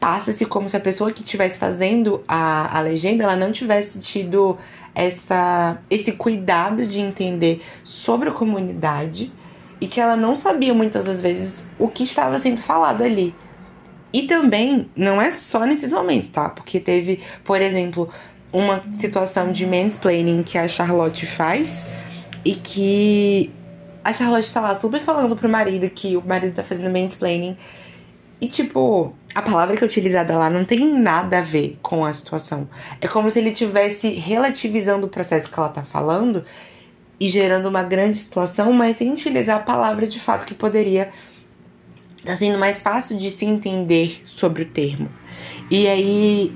Passa-se 0.00 0.44
como 0.46 0.70
se 0.70 0.76
a 0.76 0.80
pessoa 0.80 1.12
que 1.12 1.22
estivesse 1.22 1.58
fazendo 1.58 2.22
a, 2.26 2.78
a 2.78 2.80
legenda 2.80 3.24
ela 3.24 3.36
não 3.36 3.52
tivesse 3.52 4.00
tido 4.00 4.56
essa, 4.98 5.78
esse 5.88 6.10
cuidado 6.10 6.84
de 6.84 6.98
entender 6.98 7.62
sobre 7.84 8.28
a 8.28 8.32
comunidade 8.32 9.32
e 9.80 9.86
que 9.86 10.00
ela 10.00 10.16
não 10.16 10.36
sabia 10.36 10.74
muitas 10.74 11.04
das 11.04 11.20
vezes 11.20 11.64
o 11.78 11.86
que 11.86 12.02
estava 12.02 12.36
sendo 12.40 12.60
falado 12.60 13.04
ali. 13.04 13.32
E 14.12 14.22
também 14.22 14.90
não 14.96 15.22
é 15.22 15.30
só 15.30 15.64
nesses 15.64 15.92
momentos, 15.92 16.30
tá? 16.30 16.48
Porque 16.48 16.80
teve, 16.80 17.20
por 17.44 17.60
exemplo, 17.60 18.10
uma 18.52 18.82
situação 18.92 19.52
de 19.52 19.64
mansplaining 19.64 20.42
que 20.42 20.58
a 20.58 20.66
Charlotte 20.66 21.26
faz 21.26 21.86
e 22.44 22.56
que 22.56 23.52
a 24.02 24.12
Charlotte 24.12 24.52
tá 24.52 24.60
lá 24.60 24.74
super 24.74 25.00
falando 25.00 25.36
pro 25.36 25.48
marido 25.48 25.88
que 25.90 26.16
o 26.16 26.26
marido 26.26 26.54
tá 26.54 26.64
fazendo 26.64 26.90
mansplaining. 26.92 27.56
E 28.40 28.48
tipo, 28.48 29.12
a 29.34 29.42
palavra 29.42 29.76
que 29.76 29.82
é 29.82 29.86
utilizada 29.86 30.36
lá 30.36 30.48
não 30.48 30.64
tem 30.64 30.86
nada 30.86 31.38
a 31.38 31.42
ver 31.42 31.78
com 31.82 32.04
a 32.04 32.12
situação. 32.12 32.68
É 33.00 33.08
como 33.08 33.30
se 33.30 33.38
ele 33.38 33.50
tivesse 33.50 34.10
relativizando 34.10 35.06
o 35.06 35.10
processo 35.10 35.50
que 35.50 35.58
ela 35.58 35.68
tá 35.68 35.82
falando 35.82 36.44
e 37.18 37.28
gerando 37.28 37.68
uma 37.68 37.82
grande 37.82 38.18
situação, 38.18 38.72
mas 38.72 38.96
sem 38.96 39.12
utilizar 39.12 39.56
a 39.56 39.62
palavra 39.62 40.06
de 40.06 40.20
fato 40.20 40.46
que 40.46 40.54
poderia 40.54 41.10
tá 42.24 42.36
sendo 42.36 42.58
mais 42.58 42.82
fácil 42.82 43.16
de 43.16 43.30
se 43.30 43.44
entender 43.44 44.22
sobre 44.24 44.62
o 44.62 44.66
termo. 44.66 45.08
E 45.70 45.88
aí 45.88 46.52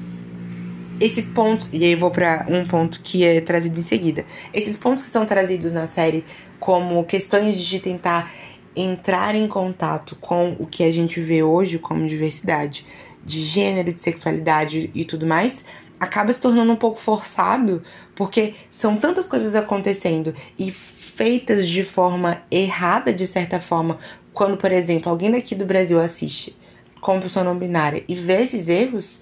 esses 1.01 1.25
pontos, 1.25 1.69
e 1.73 1.85
aí 1.85 1.93
eu 1.93 1.99
vou 1.99 2.11
para 2.11 2.47
um 2.49 2.65
ponto 2.67 3.01
que 3.01 3.25
é 3.25 3.41
trazido 3.41 3.79
em 3.79 3.83
seguida. 3.83 4.25
Esses 4.55 4.77
pontos 4.77 5.05
que 5.05 5.11
são 5.11 5.27
trazidos 5.27 5.73
na 5.73 5.87
série 5.87 6.25
como 6.61 7.03
questões 7.05 7.61
de 7.61 7.81
tentar 7.81 8.33
entrar 8.75 9.35
em 9.35 9.47
contato 9.47 10.17
com 10.17 10.57
o 10.59 10.67
que 10.67 10.83
a 10.83 10.91
gente 10.91 11.21
vê 11.21 11.43
hoje 11.43 11.79
como 11.79 12.09
diversidade 12.09 12.87
de 13.25 13.45
gênero, 13.45 13.93
de 13.93 14.03
sexualidade 14.03 14.91
e 14.95 15.05
tudo 15.05 15.27
mais, 15.27 15.65
acaba 16.01 16.33
se 16.33 16.41
tornando 16.41 16.73
um 16.73 16.77
pouco 16.77 16.99
forçado, 16.99 17.83
porque 18.15 18.55
são 18.71 18.97
tantas 18.97 19.29
coisas 19.29 19.55
acontecendo 19.55 20.35
e 20.59 20.71
feitas 20.71 21.69
de 21.69 21.85
forma 21.85 22.43
errada, 22.51 23.13
de 23.13 23.27
certa 23.27 23.61
forma, 23.61 23.99
quando, 24.33 24.57
por 24.57 24.73
exemplo, 24.73 25.11
alguém 25.11 25.31
daqui 25.31 25.55
do 25.55 25.65
Brasil 25.65 26.01
assiste 26.01 26.57
como 27.01 27.21
pessoa 27.21 27.45
não 27.45 27.59
binária 27.59 28.05
e 28.09 28.15
vê 28.15 28.43
esses 28.43 28.69
erros, 28.69 29.21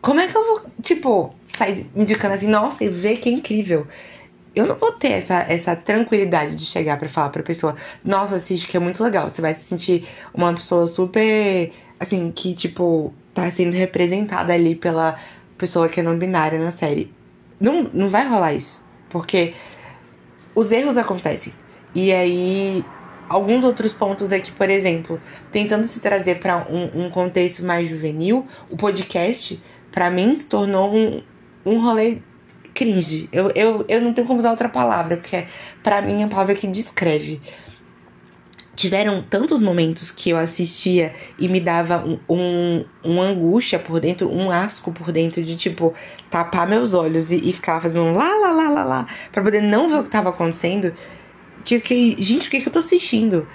como 0.00 0.20
é 0.20 0.26
que 0.26 0.36
eu 0.36 0.44
vou, 0.44 0.62
tipo, 0.82 1.34
sair 1.46 1.86
indicando 1.94 2.34
assim, 2.34 2.48
nossa, 2.48 2.82
e 2.82 2.88
ver 2.88 3.18
que 3.18 3.28
é 3.28 3.32
incrível? 3.32 3.86
Eu 4.54 4.66
não 4.66 4.76
vou 4.76 4.92
ter 4.92 5.12
essa, 5.12 5.46
essa 5.48 5.74
tranquilidade 5.74 6.56
de 6.56 6.64
chegar 6.64 6.98
para 6.98 7.08
falar 7.08 7.30
pra 7.30 7.42
pessoa, 7.42 7.74
nossa, 8.04 8.36
assiste 8.36 8.68
que 8.68 8.76
é 8.76 8.80
muito 8.80 9.02
legal. 9.02 9.30
Você 9.30 9.40
vai 9.40 9.54
se 9.54 9.64
sentir 9.64 10.06
uma 10.34 10.52
pessoa 10.52 10.86
super, 10.86 11.72
assim, 11.98 12.30
que, 12.30 12.54
tipo, 12.54 13.14
tá 13.32 13.50
sendo 13.50 13.74
representada 13.74 14.52
ali 14.52 14.74
pela 14.74 15.18
pessoa 15.56 15.88
que 15.88 16.00
é 16.00 16.02
não 16.02 16.18
binária 16.18 16.58
na 16.58 16.70
série. 16.70 17.12
Não, 17.58 17.84
não 17.94 18.08
vai 18.08 18.28
rolar 18.28 18.52
isso. 18.52 18.78
Porque 19.08 19.54
os 20.54 20.70
erros 20.70 20.98
acontecem. 20.98 21.52
E 21.94 22.12
aí 22.12 22.84
alguns 23.28 23.64
outros 23.64 23.92
pontos 23.92 24.32
é 24.32 24.40
que, 24.40 24.52
por 24.52 24.68
exemplo, 24.68 25.20
tentando 25.50 25.86
se 25.86 26.00
trazer 26.00 26.38
para 26.40 26.66
um, 26.68 27.04
um, 27.04 27.10
contexto 27.10 27.64
mais 27.64 27.88
juvenil, 27.88 28.46
o 28.68 28.76
podcast, 28.76 29.62
para 29.90 30.10
mim, 30.10 30.36
se 30.36 30.44
tornou 30.44 30.94
um, 30.94 31.22
um 31.64 31.80
rolê 31.80 32.18
cringe. 32.74 33.28
Eu, 33.32 33.50
eu, 33.54 33.84
eu 33.88 34.00
não 34.00 34.12
tenho 34.12 34.26
como 34.26 34.38
usar 34.38 34.50
outra 34.50 34.68
palavra, 34.68 35.16
porque 35.16 35.46
para 35.82 36.02
mim 36.02 36.22
é 36.22 36.24
a 36.24 36.28
palavra 36.28 36.54
que 36.54 36.66
descreve. 36.66 37.40
Tiveram 38.74 39.22
tantos 39.22 39.60
momentos 39.60 40.10
que 40.10 40.30
eu 40.30 40.38
assistia 40.38 41.14
e 41.38 41.46
me 41.46 41.60
dava 41.60 42.04
um, 42.06 42.18
um, 42.28 42.84
um, 43.04 43.20
angústia 43.20 43.78
por 43.78 44.00
dentro, 44.00 44.32
um 44.32 44.50
asco 44.50 44.90
por 44.90 45.12
dentro 45.12 45.42
de 45.42 45.56
tipo 45.56 45.92
tapar 46.30 46.66
meus 46.66 46.94
olhos 46.94 47.30
e, 47.30 47.36
e 47.36 47.52
ficar 47.52 47.80
fazendo 47.82 48.00
um 48.00 48.12
lá, 48.12 48.34
lá, 48.36 48.50
lá, 48.50 48.68
lá, 48.70 48.84
lá, 48.84 49.06
pra 49.30 49.42
poder 49.42 49.60
não 49.60 49.88
ver 49.88 49.96
o 49.96 50.02
que 50.04 50.08
tava 50.08 50.30
acontecendo 50.30 50.94
que 51.64 51.76
eu 51.76 51.80
fiquei, 51.80 52.16
gente, 52.18 52.48
o 52.48 52.50
que, 52.50 52.60
que 52.60 52.68
eu 52.68 52.72
tô 52.72 52.78
assistindo? 52.78 53.46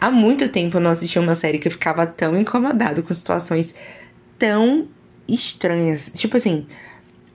Há 0.00 0.10
muito 0.10 0.48
tempo 0.48 0.76
eu 0.76 0.80
não 0.80 0.90
assistia 0.90 1.20
uma 1.20 1.34
série 1.34 1.58
que 1.58 1.68
eu 1.68 1.72
ficava 1.72 2.06
tão 2.06 2.38
incomodado 2.38 3.02
com 3.02 3.12
situações 3.12 3.74
tão 4.38 4.88
estranhas. 5.26 6.12
Tipo 6.14 6.36
assim, 6.36 6.66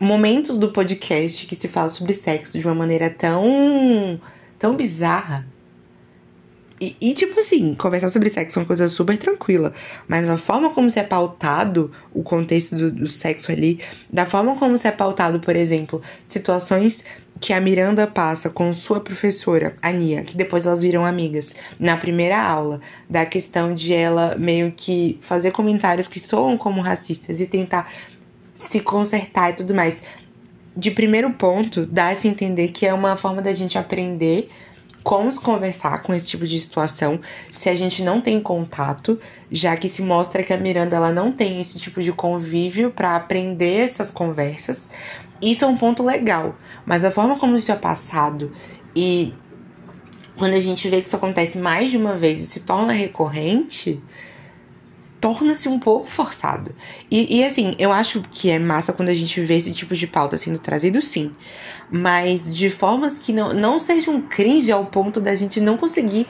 momentos 0.03 0.57
do 0.57 0.71
podcast 0.71 1.45
que 1.45 1.55
se 1.55 1.67
fala 1.67 1.89
sobre 1.89 2.13
sexo 2.13 2.59
de 2.59 2.67
uma 2.67 2.75
maneira 2.75 3.09
tão. 3.09 4.19
tão 4.59 4.75
bizarra. 4.75 5.47
E, 6.81 6.97
e, 6.99 7.13
tipo 7.13 7.39
assim, 7.39 7.75
conversar 7.75 8.09
sobre 8.09 8.29
sexo 8.29 8.59
é 8.59 8.61
uma 8.61 8.67
coisa 8.67 8.89
super 8.89 9.17
tranquila. 9.17 9.73
Mas 10.07 10.27
a 10.27 10.37
forma 10.37 10.71
como 10.71 10.91
se 10.91 10.99
é 10.99 11.03
pautado 11.03 11.91
o 12.13 12.21
contexto 12.21 12.75
do, 12.75 12.91
do 12.91 13.07
sexo 13.07 13.51
ali, 13.51 13.79
da 14.11 14.25
forma 14.25 14.57
como 14.57 14.77
se 14.77 14.87
é 14.87 14.91
pautado, 14.91 15.39
por 15.39 15.55
exemplo, 15.55 16.01
situações 16.25 17.03
que 17.39 17.51
a 17.51 17.59
Miranda 17.59 18.07
passa 18.07 18.49
com 18.49 18.73
sua 18.73 19.01
professora, 19.01 19.75
a 19.81 19.91
Nia, 19.91 20.23
que 20.23 20.35
depois 20.35 20.65
elas 20.65 20.81
viram 20.81 21.05
amigas, 21.05 21.53
na 21.79 21.97
primeira 21.97 22.41
aula, 22.41 22.79
da 23.09 23.25
questão 23.25 23.75
de 23.75 23.93
ela 23.93 24.35
meio 24.37 24.71
que 24.75 25.17
fazer 25.19 25.51
comentários 25.51 26.07
que 26.07 26.21
soam 26.21 26.57
como 26.57 26.79
racistas 26.79 27.41
e 27.41 27.45
tentar 27.45 27.91
se 28.55 28.79
consertar 28.79 29.51
e 29.51 29.55
tudo 29.55 29.73
mais. 29.73 30.01
De 30.75 30.91
primeiro 30.91 31.31
ponto, 31.31 31.85
dá-se 31.85 32.27
a 32.27 32.31
entender 32.31 32.69
que 32.69 32.85
é 32.85 32.93
uma 32.93 33.15
forma 33.15 33.41
da 33.41 33.53
gente 33.53 33.77
aprender 33.77 34.49
como 35.03 35.33
conversar 35.35 36.01
com 36.01 36.13
esse 36.13 36.27
tipo 36.27 36.47
de 36.47 36.57
situação 36.59 37.19
se 37.51 37.69
a 37.69 37.75
gente 37.75 38.01
não 38.01 38.21
tem 38.21 38.39
contato, 38.39 39.19
já 39.51 39.75
que 39.75 39.89
se 39.89 40.01
mostra 40.01 40.43
que 40.43 40.53
a 40.53 40.57
Miranda 40.57 40.95
ela 40.95 41.11
não 41.11 41.31
tem 41.31 41.61
esse 41.61 41.77
tipo 41.77 42.01
de 42.01 42.11
convívio 42.13 42.89
para 42.89 43.15
aprender 43.15 43.81
essas 43.81 44.09
conversas. 44.09 44.91
Isso 45.41 45.65
é 45.65 45.67
um 45.67 45.77
ponto 45.77 46.01
legal, 46.01 46.55
mas 46.85 47.03
a 47.03 47.11
forma 47.11 47.37
como 47.37 47.57
isso 47.57 47.71
é 47.71 47.75
passado 47.75 48.53
e 48.95 49.33
quando 50.37 50.53
a 50.53 50.61
gente 50.61 50.89
vê 50.89 51.01
que 51.01 51.07
isso 51.07 51.15
acontece 51.15 51.57
mais 51.57 51.91
de 51.91 51.97
uma 51.97 52.15
vez 52.15 52.39
e 52.39 52.47
se 52.47 52.61
torna 52.61 52.93
recorrente, 52.93 54.01
torna-se 55.23 55.69
um 55.69 55.79
pouco 55.79 56.05
forçado. 56.09 56.75
E, 57.09 57.37
e, 57.37 57.45
assim, 57.45 57.73
eu 57.79 57.93
acho 57.93 58.21
que 58.29 58.49
é 58.49 58.59
massa 58.59 58.91
quando 58.91 59.07
a 59.07 59.13
gente 59.13 59.39
vê 59.39 59.55
esse 59.55 59.71
tipo 59.71 59.95
de 59.95 60.05
pauta 60.05 60.35
sendo 60.35 60.59
trazido, 60.59 61.01
sim. 61.01 61.31
Mas 61.89 62.53
de 62.53 62.69
formas 62.69 63.19
que 63.19 63.31
não, 63.31 63.53
não 63.53 63.79
sejam 63.79 64.21
cringe 64.21 64.69
ao 64.69 64.85
ponto 64.85 65.21
da 65.21 65.33
gente 65.33 65.61
não 65.61 65.77
conseguir 65.77 66.27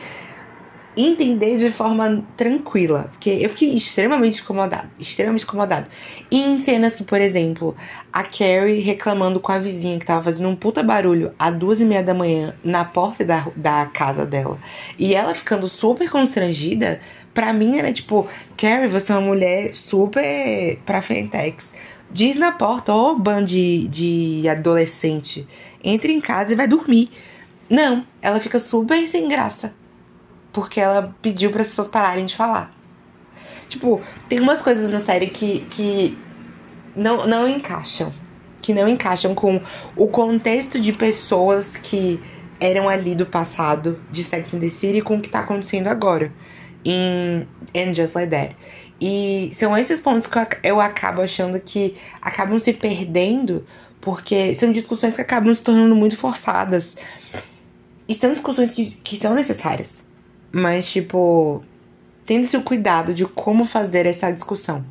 entender 0.96 1.58
de 1.58 1.72
forma 1.72 2.24
tranquila. 2.38 3.10
Porque 3.14 3.32
eu 3.32 3.50
fiquei 3.50 3.76
extremamente 3.76 4.44
incomodado. 4.44 4.88
Extremamente 5.00 5.44
incomodado. 5.44 5.88
E 6.30 6.40
em 6.44 6.60
cenas 6.60 6.94
que, 6.94 7.04
por 7.04 7.20
exemplo, 7.20 7.76
a 8.12 8.22
Carrie 8.22 8.80
reclamando 8.80 9.40
com 9.40 9.52
a 9.52 9.58
vizinha 9.58 9.98
que 9.98 10.06
tava 10.06 10.24
fazendo 10.24 10.50
um 10.50 10.56
puta 10.56 10.84
barulho 10.84 11.34
às 11.40 11.56
duas 11.56 11.82
e 11.82 11.86
meia 11.86 12.04
da 12.04 12.14
manhã 12.14 12.54
na 12.64 12.86
porta 12.86 13.26
da, 13.26 13.48
da 13.56 13.88
casa 13.88 14.24
dela. 14.24 14.60
E 15.00 15.16
ela 15.16 15.34
ficando 15.34 15.68
super 15.68 16.12
constrangida. 16.12 17.02
Pra 17.34 17.52
mim 17.52 17.78
era 17.78 17.92
tipo, 17.92 18.28
Carrie, 18.56 18.88
você 18.88 19.12
é 19.12 19.16
uma 19.16 19.28
mulher 19.28 19.74
super 19.74 20.78
pra 20.86 21.02
Fentex. 21.02 21.74
Diz 22.12 22.38
na 22.38 22.52
porta, 22.52 22.94
ô 22.94 23.12
oh, 23.12 23.16
band 23.16 23.46
de, 23.46 23.88
de 23.88 24.48
adolescente, 24.48 25.48
entre 25.84 26.14
em 26.14 26.22
casa 26.22 26.54
e 26.54 26.56
vai 26.56 26.68
dormir. 26.68 27.10
Não, 27.70 28.06
ela 28.22 28.40
fica 28.40 28.60
super 28.60 29.08
sem 29.08 29.28
graça 29.28 29.74
porque 30.54 30.80
ela 30.80 31.14
pediu 31.22 31.52
para 31.52 31.64
as 31.64 31.68
pessoas 31.68 31.88
pararem 31.88 32.26
de 32.26 32.36
falar. 32.36 32.72
Tipo, 33.68 34.02
tem 34.30 34.40
umas 34.40 34.62
coisas 34.62 34.92
na 34.92 35.00
série 35.00 35.28
que, 35.28 35.62
que 35.72 36.18
não, 36.96 37.28
não 37.28 37.50
encaixam. 37.50 38.14
Que 38.62 38.74
não 38.74 38.88
encaixam 38.88 39.34
com 39.34 39.60
o 39.96 40.08
contexto 40.08 40.80
de 40.80 40.94
pessoas 40.94 41.76
que 41.76 42.22
eram 42.60 42.88
ali 42.88 43.16
do 43.16 43.26
passado 43.26 44.00
de 44.12 44.24
Sex 44.24 44.54
and 44.54 44.60
the 44.60 44.70
City 44.70 45.02
com 45.02 45.18
o 45.18 45.22
que 45.22 45.28
tá 45.28 45.40
acontecendo 45.40 45.88
agora 45.88 46.32
em 46.86 47.48
And 47.76 47.94
Just 47.94 48.16
Like 48.16 48.32
That. 48.32 48.56
E 49.02 49.52
são 49.54 49.78
esses 49.78 50.00
pontos 50.00 50.28
que 50.28 50.40
eu 50.64 50.80
acabo 50.80 51.22
achando 51.22 51.60
que 51.60 51.96
acabam 52.22 52.60
se 52.60 52.74
perdendo 52.74 53.66
porque 54.00 54.54
são 54.56 54.72
discussões 54.72 55.16
que 55.16 55.22
acabam 55.22 55.54
se 55.54 55.64
tornando 55.64 55.96
muito 55.96 56.16
forçadas. 56.18 56.96
E 58.08 58.14
são 58.16 58.34
discussões 58.34 58.72
que, 58.72 58.92
que 59.04 59.18
são 59.18 59.34
necessárias 59.34 60.04
mas, 60.56 60.88
tipo, 60.88 61.64
tendo-se 62.28 62.56
o 62.56 62.62
cuidado 62.62 63.12
de 63.12 63.26
como 63.26 63.66
fazer 63.66 64.06
essa 64.06 64.32
discussão. 64.32 64.86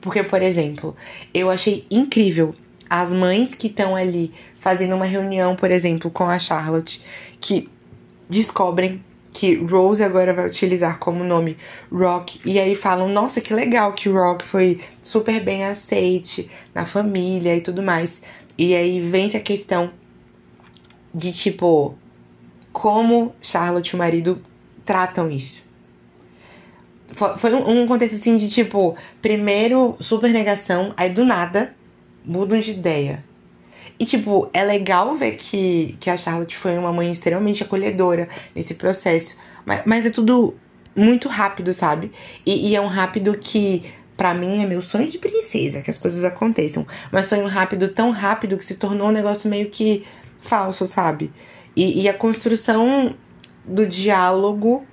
Porque, 0.00 0.22
por 0.22 0.40
exemplo, 0.40 0.96
eu 1.34 1.50
achei 1.50 1.84
incrível 1.90 2.54
as 2.88 3.12
mães 3.12 3.52
que 3.52 3.66
estão 3.66 3.96
ali 3.96 4.32
fazendo 4.60 4.94
uma 4.94 5.04
reunião, 5.04 5.56
por 5.56 5.72
exemplo, 5.72 6.08
com 6.08 6.30
a 6.30 6.38
Charlotte, 6.38 7.02
que 7.40 7.68
descobrem 8.30 9.04
que 9.38 9.54
Rose 9.54 10.02
agora 10.02 10.34
vai 10.34 10.48
utilizar 10.48 10.98
como 10.98 11.22
nome 11.22 11.56
Rock, 11.92 12.40
e 12.44 12.58
aí 12.58 12.74
falam: 12.74 13.08
nossa, 13.08 13.40
que 13.40 13.54
legal 13.54 13.92
que 13.92 14.08
Rock 14.08 14.44
foi 14.44 14.80
super 15.00 15.40
bem 15.40 15.64
aceite 15.64 16.50
na 16.74 16.84
família 16.84 17.54
e 17.54 17.60
tudo 17.60 17.80
mais. 17.80 18.20
E 18.58 18.74
aí 18.74 19.00
vem 19.00 19.30
a 19.36 19.40
questão 19.40 19.92
de 21.14 21.32
tipo 21.32 21.94
como 22.72 23.32
Charlotte 23.40 23.90
e 23.90 23.94
o 23.94 23.98
marido 23.98 24.42
tratam 24.84 25.30
isso. 25.30 25.62
Foi, 27.12 27.54
um, 27.54 27.86
contexto 27.86 28.16
assim 28.16 28.36
de 28.36 28.48
tipo, 28.48 28.96
primeiro 29.22 29.96
super 30.00 30.32
negação, 30.32 30.92
aí 30.96 31.10
do 31.10 31.24
nada 31.24 31.76
mudam 32.24 32.58
de 32.58 32.72
ideia. 32.72 33.24
E, 33.98 34.04
tipo, 34.04 34.48
é 34.52 34.62
legal 34.62 35.16
ver 35.16 35.32
que, 35.32 35.96
que 35.98 36.08
a 36.08 36.16
Charlotte 36.16 36.56
foi 36.56 36.78
uma 36.78 36.92
mãe 36.92 37.10
extremamente 37.10 37.62
acolhedora 37.62 38.28
nesse 38.54 38.74
processo. 38.74 39.36
Mas, 39.66 39.82
mas 39.84 40.06
é 40.06 40.10
tudo 40.10 40.54
muito 40.94 41.28
rápido, 41.28 41.72
sabe? 41.74 42.12
E, 42.46 42.70
e 42.70 42.76
é 42.76 42.80
um 42.80 42.86
rápido 42.86 43.36
que, 43.36 43.82
para 44.16 44.34
mim, 44.34 44.62
é 44.62 44.66
meu 44.66 44.80
sonho 44.80 45.08
de 45.08 45.18
princesa, 45.18 45.82
que 45.82 45.90
as 45.90 45.96
coisas 45.96 46.24
aconteçam. 46.24 46.86
Mas 47.10 47.26
sonho 47.26 47.46
rápido, 47.46 47.88
tão 47.88 48.10
rápido 48.10 48.56
que 48.56 48.64
se 48.64 48.74
tornou 48.74 49.08
um 49.08 49.12
negócio 49.12 49.50
meio 49.50 49.68
que 49.68 50.06
falso, 50.40 50.86
sabe? 50.86 51.32
E, 51.74 52.02
e 52.02 52.08
a 52.08 52.14
construção 52.14 53.14
do 53.64 53.86
diálogo 53.86 54.86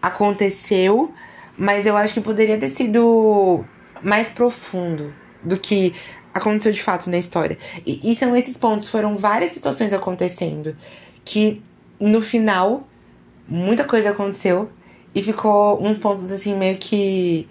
aconteceu, 0.00 1.12
mas 1.56 1.86
eu 1.86 1.96
acho 1.96 2.14
que 2.14 2.20
poderia 2.20 2.58
ter 2.58 2.68
sido 2.68 3.64
mais 4.02 4.30
profundo 4.30 5.12
do 5.42 5.58
que 5.58 5.94
aconteceu 6.38 6.72
de 6.72 6.82
fato 6.82 7.10
na 7.10 7.18
história. 7.18 7.58
E, 7.86 8.12
e 8.12 8.16
são 8.16 8.34
esses 8.34 8.56
pontos, 8.56 8.88
foram 8.88 9.16
várias 9.16 9.52
situações 9.52 9.92
acontecendo 9.92 10.76
que 11.24 11.62
no 12.00 12.22
final 12.22 12.86
muita 13.46 13.84
coisa 13.84 14.10
aconteceu 14.10 14.70
e 15.14 15.22
ficou 15.22 15.82
uns 15.82 15.98
pontos 15.98 16.30
assim 16.30 16.56
meio 16.56 16.78
que 16.78 17.48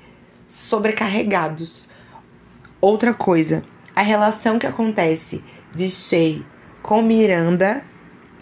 sobrecarregados. 0.50 1.90
Outra 2.80 3.14
coisa, 3.14 3.64
a 3.96 4.02
relação 4.02 4.60
que 4.60 4.68
acontece 4.68 5.44
de 5.74 5.90
Shay 5.90 6.46
com 6.82 7.02
Miranda 7.02 7.84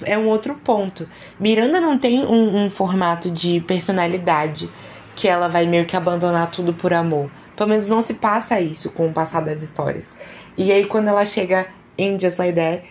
é 0.03 0.17
um 0.17 0.27
outro 0.27 0.55
ponto. 0.55 1.07
Miranda 1.39 1.79
não 1.79 1.97
tem 1.97 2.25
um, 2.25 2.65
um, 2.65 2.69
formato 2.69 3.31
de 3.31 3.61
personalidade 3.61 4.69
que 5.15 5.27
ela 5.27 5.47
vai 5.47 5.65
meio 5.65 5.85
que 5.85 5.95
abandonar 5.95 6.51
tudo 6.51 6.73
por 6.73 6.93
amor. 6.93 7.31
Pelo 7.55 7.69
menos 7.69 7.87
não 7.87 8.01
se 8.01 8.15
passa 8.15 8.59
isso 8.59 8.89
com 8.89 9.07
o 9.07 9.13
passar 9.13 9.41
das 9.41 9.61
histórias. 9.61 10.15
E 10.57 10.71
aí, 10.71 10.85
quando 10.85 11.07
ela 11.07 11.25
chega 11.25 11.67
em 11.97 12.19
Just 12.19 12.37
Like 12.37 12.53
That, 12.55 12.83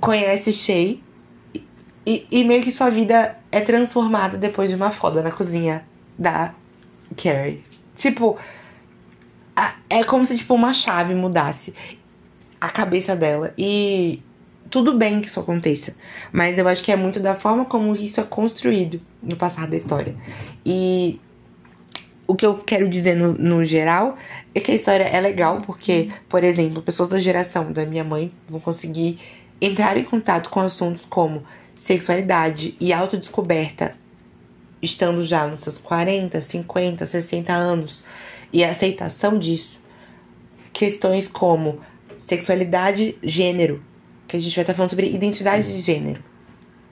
conhece 0.00 0.52
Shay 0.52 1.02
e, 2.06 2.26
e 2.30 2.44
meio 2.44 2.62
que 2.62 2.72
sua 2.72 2.90
vida 2.90 3.36
é 3.50 3.60
transformada 3.60 4.36
depois 4.36 4.70
de 4.70 4.76
uma 4.76 4.90
foda 4.90 5.22
na 5.22 5.30
cozinha 5.30 5.84
da 6.18 6.54
Carrie. 7.16 7.64
Tipo, 7.96 8.38
é 9.90 10.04
como 10.04 10.24
se 10.24 10.36
tipo 10.36 10.54
uma 10.54 10.72
chave 10.72 11.14
mudasse 11.14 11.74
a 12.60 12.68
cabeça 12.68 13.16
dela 13.16 13.52
e 13.56 14.22
tudo 14.70 14.96
bem 14.96 15.20
que 15.20 15.28
isso 15.28 15.40
aconteça, 15.40 15.94
mas 16.30 16.58
eu 16.58 16.68
acho 16.68 16.82
que 16.82 16.92
é 16.92 16.96
muito 16.96 17.20
da 17.20 17.34
forma 17.34 17.64
como 17.64 17.94
isso 17.94 18.20
é 18.20 18.24
construído 18.24 19.00
no 19.22 19.36
passado 19.36 19.70
da 19.70 19.76
história. 19.76 20.14
E 20.64 21.20
o 22.28 22.36
que 22.36 22.44
eu 22.44 22.56
quero 22.58 22.88
dizer 22.90 23.16
no, 23.16 23.32
no 23.32 23.64
geral 23.64 24.16
é 24.54 24.60
que 24.60 24.70
a 24.70 24.74
história 24.74 25.04
é 25.04 25.18
legal 25.18 25.62
porque, 25.62 26.10
por 26.28 26.44
exemplo, 26.44 26.82
pessoas 26.82 27.08
da 27.08 27.18
geração 27.18 27.72
da 27.72 27.86
minha 27.86 28.04
mãe 28.04 28.30
vão 28.46 28.60
conseguir 28.60 29.18
entrar 29.58 29.96
em 29.96 30.04
contato 30.04 30.50
com 30.50 30.60
assuntos 30.60 31.06
como 31.06 31.42
sexualidade 31.74 32.76
e 32.78 32.92
autodescoberta, 32.92 33.96
estando 34.82 35.24
já 35.24 35.46
nos 35.46 35.60
seus 35.60 35.78
40, 35.78 36.38
50, 36.40 37.06
60 37.06 37.52
anos, 37.52 38.04
e 38.52 38.62
a 38.62 38.70
aceitação 38.70 39.38
disso. 39.38 39.80
Questões 40.70 41.26
como 41.26 41.80
sexualidade, 42.26 43.16
gênero, 43.22 43.82
que 44.28 44.36
a 44.36 44.40
gente 44.40 44.54
vai 44.54 44.64
estar 44.64 44.74
falando 44.74 44.90
sobre 44.90 45.10
identidade 45.10 45.74
de 45.74 45.80
gênero. 45.80 46.22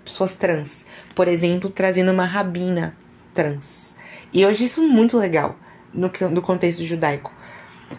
Pessoas 0.03 0.35
trans, 0.37 0.87
por 1.15 1.29
exemplo, 1.29 1.69
trazendo 1.69 2.11
uma 2.11 2.25
rabina 2.25 2.97
trans. 3.35 3.96
E 4.33 4.45
hoje 4.45 4.65
isso 4.65 4.81
é 4.83 4.87
muito 4.87 5.17
legal 5.17 5.57
no, 5.93 6.11
no 6.31 6.43
contexto 6.43 6.85
judaico. 6.85 7.33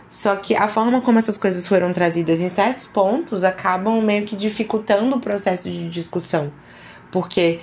Só 0.09 0.35
que 0.35 0.55
a 0.55 0.67
forma 0.67 1.01
como 1.01 1.19
essas 1.19 1.37
coisas 1.37 1.65
foram 1.65 1.93
trazidas 1.93 2.41
em 2.41 2.49
certos 2.49 2.85
pontos 2.85 3.43
acabam 3.43 4.01
meio 4.01 4.25
que 4.25 4.35
dificultando 4.35 5.15
o 5.15 5.19
processo 5.19 5.69
de 5.69 5.89
discussão. 5.89 6.51
Porque, 7.11 7.59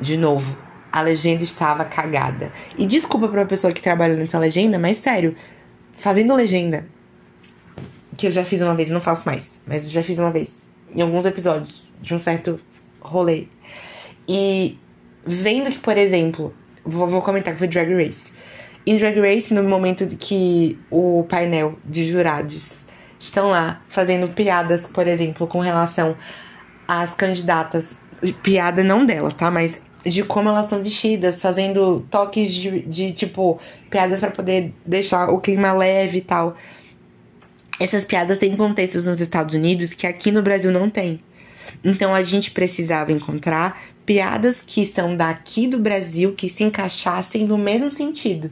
de 0.00 0.16
novo, 0.16 0.56
a 0.92 1.00
legenda 1.00 1.42
estava 1.42 1.84
cagada. 1.84 2.52
E 2.76 2.86
desculpa 2.86 3.28
pra 3.28 3.44
pessoa 3.44 3.72
que 3.72 3.82
trabalha 3.82 4.14
nessa 4.14 4.38
legenda, 4.38 4.78
mas 4.78 4.98
sério, 4.98 5.36
fazendo 5.96 6.34
legenda, 6.34 6.86
que 8.16 8.26
eu 8.26 8.32
já 8.32 8.44
fiz 8.44 8.60
uma 8.60 8.74
vez, 8.74 8.88
não 8.88 9.00
faço 9.00 9.22
mais, 9.26 9.60
mas 9.66 9.84
eu 9.84 9.90
já 9.90 10.02
fiz 10.02 10.18
uma 10.18 10.30
vez, 10.30 10.68
em 10.94 11.00
alguns 11.00 11.24
episódios 11.24 11.86
de 12.00 12.14
um 12.14 12.22
certo 12.22 12.60
rolê. 13.00 13.46
E 14.28 14.78
vendo 15.24 15.70
que, 15.70 15.78
por 15.78 15.96
exemplo, 15.96 16.54
vou, 16.88 17.06
vou 17.06 17.22
comentar 17.22 17.52
que 17.52 17.58
foi 17.58 17.68
Drag 17.68 17.92
Race. 17.92 18.32
Em 18.86 18.96
Drag 18.96 19.18
Race, 19.20 19.52
no 19.52 19.62
momento 19.62 20.06
que 20.16 20.78
o 20.90 21.24
painel 21.28 21.78
de 21.84 22.10
jurados 22.10 22.86
estão 23.20 23.50
lá 23.50 23.82
fazendo 23.88 24.28
piadas, 24.28 24.86
por 24.86 25.06
exemplo, 25.06 25.46
com 25.46 25.60
relação 25.60 26.16
às 26.86 27.14
candidatas, 27.14 27.96
piada 28.42 28.82
não 28.82 29.04
delas, 29.04 29.34
tá? 29.34 29.50
Mas 29.50 29.80
de 30.04 30.22
como 30.22 30.48
elas 30.48 30.64
estão 30.64 30.82
vestidas, 30.82 31.40
fazendo 31.40 32.06
toques 32.10 32.52
de, 32.52 32.80
de 32.80 33.12
tipo, 33.12 33.60
piadas 33.90 34.20
para 34.20 34.30
poder 34.30 34.72
deixar 34.86 35.28
o 35.30 35.40
clima 35.40 35.72
leve 35.72 36.18
e 36.18 36.22
tal. 36.22 36.56
Essas 37.80 38.04
piadas 38.04 38.38
têm 38.38 38.56
contextos 38.56 39.04
nos 39.04 39.20
Estados 39.20 39.54
Unidos 39.54 39.92
que 39.92 40.06
aqui 40.06 40.32
no 40.32 40.42
Brasil 40.42 40.72
não 40.72 40.88
tem. 40.88 41.20
Então 41.84 42.14
a 42.14 42.22
gente 42.22 42.50
precisava 42.50 43.12
encontrar 43.12 43.80
piadas 44.08 44.62
que 44.66 44.86
são 44.86 45.14
daqui 45.14 45.66
do 45.66 45.78
Brasil 45.78 46.32
que 46.32 46.48
se 46.48 46.64
encaixassem 46.64 47.44
no 47.44 47.58
mesmo 47.58 47.92
sentido. 47.92 48.50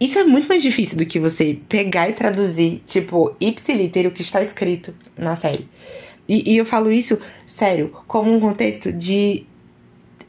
Isso 0.00 0.18
é 0.18 0.24
muito 0.24 0.48
mais 0.48 0.64
difícil 0.64 0.98
do 0.98 1.06
que 1.06 1.20
você 1.20 1.60
pegar 1.68 2.10
e 2.10 2.14
traduzir, 2.14 2.82
tipo, 2.84 3.36
ipsiliter 3.40 4.08
o 4.08 4.10
que 4.10 4.22
está 4.22 4.42
escrito 4.42 4.92
na 5.16 5.36
série. 5.36 5.68
E, 6.28 6.52
e, 6.52 6.56
eu 6.56 6.66
falo 6.66 6.90
isso, 6.90 7.20
sério, 7.46 7.96
como 8.08 8.34
um 8.34 8.40
contexto 8.40 8.92
de. 8.92 9.46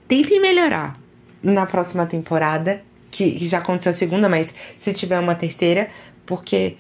Tentem 0.08 0.40
melhorar 0.40 0.96
na 1.42 1.66
próxima 1.66 2.06
temporada, 2.06 2.84
que, 3.10 3.32
que 3.32 3.48
já 3.48 3.58
aconteceu 3.58 3.90
a 3.90 3.94
segunda, 3.94 4.30
mas 4.30 4.54
se 4.78 4.94
tiver 4.94 5.20
uma 5.20 5.34
terceira, 5.34 5.90
porque, 6.24 6.78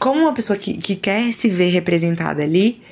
como 0.00 0.22
uma 0.22 0.34
pessoa 0.34 0.58
que, 0.58 0.78
que 0.78 0.96
quer 0.96 1.32
se 1.32 1.48
ver 1.48 1.68
representada 1.68 2.42
ali, 2.42 2.82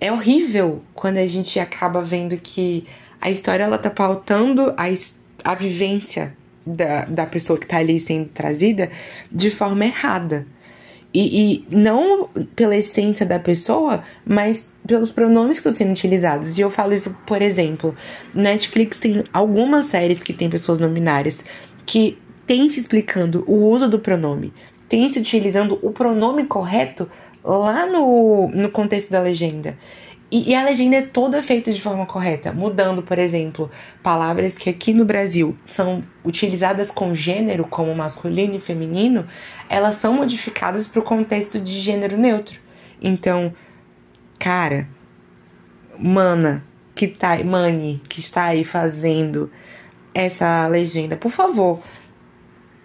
é 0.00 0.12
horrível 0.12 0.82
quando 0.94 1.18
a 1.18 1.26
gente 1.26 1.58
acaba 1.58 2.02
vendo 2.02 2.36
que 2.36 2.86
a 3.20 3.30
história 3.30 3.64
ela 3.64 3.78
tá 3.78 3.90
pautando 3.90 4.72
a, 4.76 4.84
a 5.44 5.54
vivência 5.54 6.36
da, 6.64 7.04
da 7.04 7.26
pessoa 7.26 7.58
que 7.58 7.66
tá 7.66 7.78
ali 7.78 7.98
sendo 7.98 8.28
trazida 8.28 8.90
de 9.30 9.50
forma 9.50 9.84
errada. 9.84 10.46
E, 11.12 11.64
e, 11.70 11.74
não 11.74 12.28
pela 12.54 12.76
essência 12.76 13.24
da 13.24 13.38
pessoa, 13.38 14.02
mas 14.26 14.68
pelos 14.86 15.10
pronomes 15.10 15.56
que 15.56 15.60
estão 15.60 15.72
sendo 15.72 15.92
utilizados. 15.92 16.58
E 16.58 16.60
eu 16.60 16.70
falo 16.70 16.94
isso, 16.94 17.14
por 17.26 17.40
exemplo, 17.40 17.94
Netflix 18.34 19.00
tem 19.00 19.24
algumas 19.32 19.86
séries 19.86 20.22
que 20.22 20.34
tem 20.34 20.50
pessoas 20.50 20.78
não 20.78 20.92
binárias 20.92 21.42
que 21.86 22.18
tem 22.46 22.68
se 22.70 22.78
explicando 22.78 23.42
o 23.46 23.66
uso 23.66 23.88
do 23.88 23.98
pronome, 23.98 24.52
tem 24.88 25.10
se 25.10 25.18
utilizando 25.18 25.78
o 25.82 25.90
pronome 25.90 26.46
correto 26.46 27.10
lá 27.42 27.86
no, 27.86 28.48
no 28.48 28.70
contexto 28.70 29.10
da 29.10 29.20
legenda. 29.20 29.76
E, 30.30 30.50
e, 30.50 30.54
a 30.54 30.62
legenda 30.62 30.96
é 30.96 31.02
toda 31.02 31.42
feita 31.42 31.72
de 31.72 31.80
forma 31.80 32.04
correta, 32.04 32.52
mudando, 32.52 33.02
por 33.02 33.18
exemplo, 33.18 33.70
palavras 34.02 34.58
que 34.58 34.68
aqui 34.68 34.92
no 34.92 35.02
Brasil 35.02 35.56
são 35.66 36.04
utilizadas 36.22 36.90
com 36.90 37.14
gênero, 37.14 37.64
como 37.64 37.94
masculino 37.94 38.56
e 38.56 38.60
feminino, 38.60 39.26
elas 39.70 39.96
são 39.96 40.12
modificadas 40.12 40.86
para 40.86 41.00
o 41.00 41.02
contexto 41.02 41.58
de 41.58 41.80
gênero 41.80 42.18
neutro. 42.18 42.60
Então, 43.00 43.54
cara, 44.38 44.86
mana, 45.98 46.62
que 46.94 47.08
tá, 47.08 47.42
mani, 47.42 48.02
que 48.06 48.20
está 48.20 48.44
aí 48.44 48.64
fazendo 48.64 49.50
essa 50.12 50.66
legenda, 50.68 51.16
por 51.16 51.30
favor, 51.30 51.80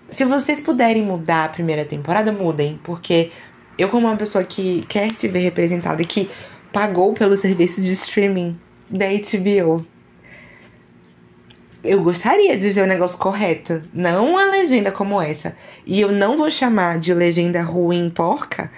se 0.07 0.23
vocês 0.23 0.61
puderem 0.61 1.03
mudar 1.03 1.45
a 1.45 1.49
primeira 1.49 1.83
temporada, 1.83 2.31
mudem, 2.31 2.79
porque 2.83 3.31
eu, 3.77 3.89
como 3.89 4.07
uma 4.07 4.15
pessoa 4.15 4.43
que 4.43 4.85
quer 4.87 5.13
se 5.13 5.27
ver 5.27 5.39
representada 5.39 6.01
e 6.01 6.05
que 6.05 6.29
pagou 6.71 7.13
pelo 7.13 7.37
serviço 7.37 7.81
de 7.81 7.91
streaming 7.93 8.59
da 8.89 9.05
HBO, 9.07 9.85
eu 11.83 12.01
gostaria 12.01 12.57
de 12.57 12.71
ver 12.71 12.83
o 12.83 12.87
negócio 12.87 13.17
correto, 13.17 13.81
não 13.93 14.31
uma 14.31 14.45
legenda 14.45 14.91
como 14.91 15.21
essa. 15.21 15.55
E 15.85 15.99
eu 15.99 16.11
não 16.11 16.37
vou 16.37 16.49
chamar 16.49 16.97
de 16.97 17.13
legenda 17.13 17.61
ruim 17.61 18.09
porca, 18.09 18.71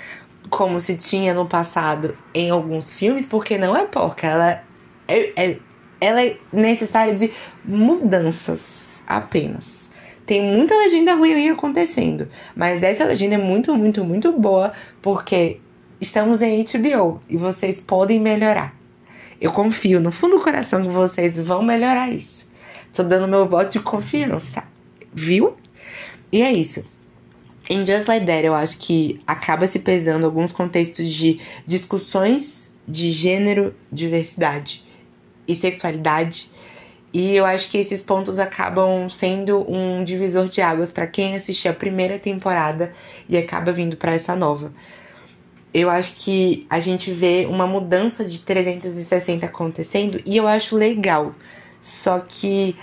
como 0.49 0.79
se 0.79 0.95
tinha 0.95 1.33
no 1.33 1.45
passado 1.45 2.17
em 2.33 2.49
alguns 2.49 2.93
filmes, 2.93 3.25
porque 3.25 3.57
não 3.57 3.75
é 3.75 3.85
porca, 3.85 4.27
ela 4.27 4.63
é, 5.07 5.33
é 5.35 5.57
ela 5.99 6.23
é 6.23 6.37
necessária 6.51 7.15
de 7.15 7.31
mudanças 7.63 9.03
apenas. 9.07 9.84
Tem 10.25 10.41
muita 10.41 10.75
legenda 10.77 11.13
ruim 11.13 11.33
aí 11.33 11.49
acontecendo, 11.49 12.27
mas 12.55 12.81
essa 12.81 13.05
legenda 13.05 13.35
é 13.35 13.37
muito, 13.37 13.75
muito, 13.75 14.03
muito 14.03 14.31
boa 14.31 14.73
porque 15.01 15.59
estamos 16.01 16.41
em 16.41 16.63
HBO 16.63 17.21
e 17.29 17.37
vocês 17.37 17.79
podem 17.79 18.19
melhorar. 18.19 18.75
Eu 19.39 19.51
confio 19.51 19.99
no 19.99 20.11
fundo 20.11 20.37
do 20.37 20.43
coração 20.43 20.81
que 20.81 20.89
vocês 20.89 21.37
vão 21.37 21.61
melhorar 21.61 22.09
isso. 22.09 22.45
Tô 22.93 23.03
dando 23.03 23.27
meu 23.27 23.47
voto 23.47 23.73
de 23.73 23.79
confiança, 23.79 24.63
viu? 25.13 25.55
E 26.31 26.41
é 26.41 26.51
isso. 26.51 26.85
Em 27.69 27.85
Just 27.85 28.07
Like 28.07 28.25
That, 28.25 28.45
eu 28.45 28.53
acho 28.53 28.77
que 28.77 29.19
acaba 29.25 29.67
se 29.67 29.79
pesando 29.79 30.25
alguns 30.25 30.51
contextos 30.51 31.11
de 31.11 31.39
discussões 31.67 32.73
de 32.87 33.11
gênero, 33.11 33.75
diversidade 33.91 34.83
e 35.47 35.55
sexualidade. 35.55 36.49
E 37.15 37.33
eu 37.33 37.45
acho 37.45 37.69
que 37.69 37.77
esses 37.77 38.03
pontos 38.03 38.37
acabam 38.37 39.07
sendo 39.07 39.65
um 39.71 40.03
divisor 40.03 40.49
de 40.49 40.59
águas 40.59 40.91
para 40.91 41.07
quem 41.07 41.33
assistiu 41.33 41.71
a 41.71 41.73
primeira 41.73 42.19
temporada 42.19 42.91
e 43.29 43.37
acaba 43.37 43.71
vindo 43.71 43.95
para 43.95 44.13
essa 44.13 44.35
nova. 44.35 44.73
Eu 45.73 45.89
acho 45.89 46.13
que 46.17 46.67
a 46.69 46.81
gente 46.81 47.13
vê 47.13 47.47
uma 47.49 47.65
mudança 47.65 48.25
de 48.25 48.39
360 48.39 49.45
acontecendo 49.45 50.21
e 50.25 50.35
eu 50.35 50.45
acho 50.45 50.75
legal. 50.75 51.33
Só 51.79 52.19
que 52.19 52.75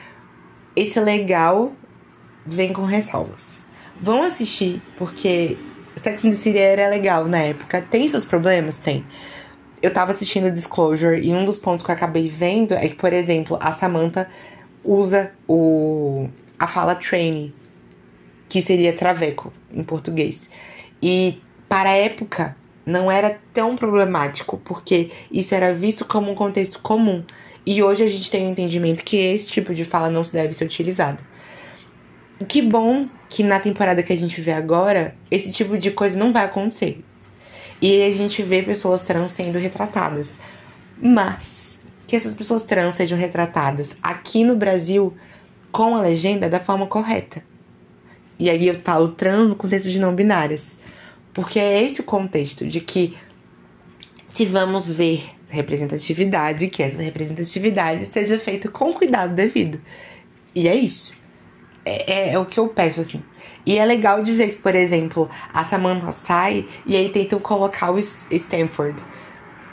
esse 0.75 0.99
legal 0.99 1.71
vem 2.47 2.73
com 2.73 2.87
ressalvas. 2.87 3.59
Vão 4.01 4.23
assistir, 4.23 4.81
porque 4.97 5.59
Sex 5.99 6.25
and 6.25 6.31
the 6.31 6.37
City 6.37 6.57
era 6.57 6.89
legal 6.89 7.27
na 7.27 7.43
época. 7.43 7.83
Tem 7.83 8.09
seus 8.09 8.25
problemas? 8.25 8.79
Tem. 8.79 9.05
Eu 9.83 9.93
tava 9.93 10.13
assistindo 10.13 10.51
Disclosure 10.53 11.21
e 11.21 11.35
um 11.35 11.45
dos 11.45 11.57
pontos 11.57 11.85
que 11.85 11.91
eu 11.91 11.95
acabei 11.95 12.29
vendo 12.29 12.73
é 12.73 12.89
que, 12.89 12.95
por 12.95 13.13
exemplo, 13.13 13.59
a 13.61 13.73
Samantha 13.73 14.29
usa 14.85 15.33
o 15.49 16.29
a 16.59 16.69
fala 16.69 16.95
trainee, 16.95 17.53
que 18.49 18.63
seria 18.63 18.93
traveco 18.93 19.53
em 19.73 19.83
português. 19.83 20.49
E 21.03 21.41
para 21.69 21.91
a 21.91 21.97
época 21.97 22.57
não 22.87 23.11
era 23.11 23.41
tão 23.53 23.77
problemático, 23.77 24.61
porque 24.65 25.11
isso 25.31 25.55
era 25.55 25.75
visto 25.75 26.05
como 26.05 26.31
um 26.31 26.35
contexto 26.35 26.81
comum. 26.81 27.25
E 27.67 27.83
hoje 27.83 28.05
a 28.05 28.09
gente 28.09 28.31
tem 28.31 28.45
o 28.45 28.49
um 28.49 28.53
entendimento 28.53 29.05
que 29.05 29.17
esse 29.17 29.51
tipo 29.51 29.75
de 29.75 29.85
fala 29.85 30.09
não 30.09 30.23
se 30.23 30.33
deve 30.33 30.53
ser 30.53 30.65
utilizado. 30.65 31.19
Que 32.49 32.63
bom 32.63 33.09
que 33.29 33.43
na 33.43 33.59
temporada 33.59 34.03
que 34.03 34.13
a 34.13 34.17
gente 34.17 34.41
vê 34.41 34.53
agora, 34.53 35.15
esse 35.31 35.53
tipo 35.53 35.79
de 35.79 35.91
coisa 35.91 36.19
não 36.19 36.33
vai 36.33 36.45
acontecer. 36.45 37.05
E 37.83 38.01
a 38.05 38.11
gente 38.13 38.43
vê 38.45 38.63
pessoas 38.63 39.03
trans 39.03 39.33
sendo 39.33 39.59
retratadas. 39.59 40.39
Mas 40.97 41.81
que 42.07 42.15
essas 42.15 42.37
pessoas 42.37 42.63
trans 42.63 42.95
sejam 42.95 43.19
retratadas 43.19 43.97
aqui 44.01 44.45
no 44.45 44.55
Brasil 44.55 45.13
com 45.73 45.97
a 45.97 46.01
legenda 46.01 46.49
da 46.49 46.61
forma 46.61 46.87
correta. 46.87 47.43
E 48.39 48.49
aí 48.49 48.69
eu 48.69 48.75
falo 48.81 49.09
trans 49.09 49.49
no 49.49 49.57
contexto 49.57 49.91
de 49.91 49.99
não 49.99 50.15
binárias. 50.15 50.79
Porque 51.35 51.59
é 51.59 51.83
esse 51.83 52.01
o 52.01 52.05
contexto 52.05 52.65
de 52.67 52.81
que 52.81 53.17
se 54.31 54.47
vamos 54.47 54.91
ver 54.91 55.25
representatividade, 55.49 56.69
que 56.69 56.83
essa 56.83 57.03
representatividade 57.03 58.07
seja 58.07 58.39
feita 58.39 58.69
com 58.69 58.93
cuidado 58.93 59.35
devido. 59.35 59.81
E 60.55 60.69
é 60.69 60.75
isso. 60.75 61.13
É, 61.85 62.13
é, 62.13 62.33
é, 62.35 62.39
o 62.39 62.47
que 62.47 62.59
eu 62.61 62.69
peço, 62.69 63.01
assim. 63.01 63.23
E 63.65 63.79
é 63.79 63.85
legal 63.85 64.23
de 64.23 64.33
ver 64.33 64.51
que, 64.51 64.63
por 64.63 64.75
exemplo, 64.75 65.29
a 65.53 65.65
Samantha 65.65 66.13
sai 66.13 66.67
e 66.85 66.97
aí 66.97 67.09
tentam 67.11 67.39
colocar 67.39 67.91
o 67.91 67.99
Stanford. 67.99 69.03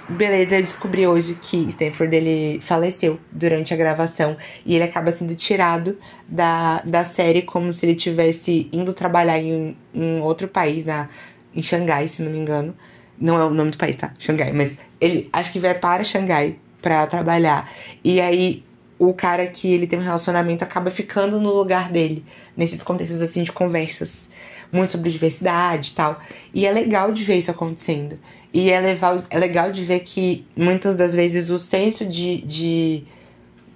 Beleza, 0.07 0.55
eu 0.55 0.61
descobri 0.61 1.05
hoje 1.05 1.37
que 1.39 1.69
Stanford 1.69 2.15
ele 2.15 2.59
faleceu 2.61 3.19
durante 3.31 3.73
a 3.73 3.77
gravação 3.77 4.37
e 4.65 4.73
ele 4.73 4.83
acaba 4.83 5.11
sendo 5.11 5.35
tirado 5.35 5.97
da, 6.27 6.81
da 6.81 7.05
série 7.05 7.43
como 7.43 7.71
se 7.73 7.85
ele 7.85 7.95
tivesse 7.95 8.67
indo 8.73 8.91
trabalhar 8.91 9.39
em, 9.39 9.77
em 9.93 10.19
outro 10.19 10.47
país, 10.47 10.83
na, 10.83 11.07
em 11.55 11.61
Xangai, 11.61 12.07
se 12.07 12.23
não 12.23 12.31
me 12.31 12.39
engano. 12.39 12.75
Não 13.19 13.37
é 13.37 13.43
o 13.43 13.51
nome 13.51 13.69
do 13.69 13.77
país, 13.77 13.95
tá? 13.97 14.13
Xangai, 14.17 14.51
mas 14.51 14.75
ele 14.99 15.29
acho 15.31 15.51
que 15.51 15.59
vai 15.59 15.75
para 15.75 16.03
Xangai 16.03 16.55
para 16.81 17.05
trabalhar. 17.05 17.69
E 18.03 18.19
aí 18.19 18.63
o 18.99 19.13
cara 19.13 19.47
que 19.47 19.71
ele 19.71 19.87
tem 19.87 19.97
um 19.97 20.03
relacionamento 20.03 20.63
acaba 20.63 20.91
ficando 20.91 21.39
no 21.39 21.53
lugar 21.53 21.89
dele, 21.89 22.23
nesses 22.55 22.83
contextos 22.83 23.21
assim 23.21 23.41
de 23.41 23.51
conversas. 23.51 24.29
Muito 24.71 24.91
sobre 24.91 25.09
diversidade 25.09 25.89
e 25.89 25.95
tal. 25.95 26.19
E 26.53 26.67
é 26.67 26.71
legal 26.71 27.11
de 27.11 27.23
ver 27.23 27.37
isso 27.37 27.49
acontecendo. 27.49 28.19
E 28.53 28.69
é 28.69 28.79
legal, 28.79 29.23
é 29.29 29.39
legal 29.39 29.71
de 29.71 29.83
ver 29.83 30.01
que 30.01 30.45
muitas 30.55 30.95
das 30.95 31.15
vezes 31.15 31.49
o 31.49 31.57
senso 31.57 32.05
de. 32.05 32.41
de 32.41 33.03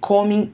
comic, 0.00 0.52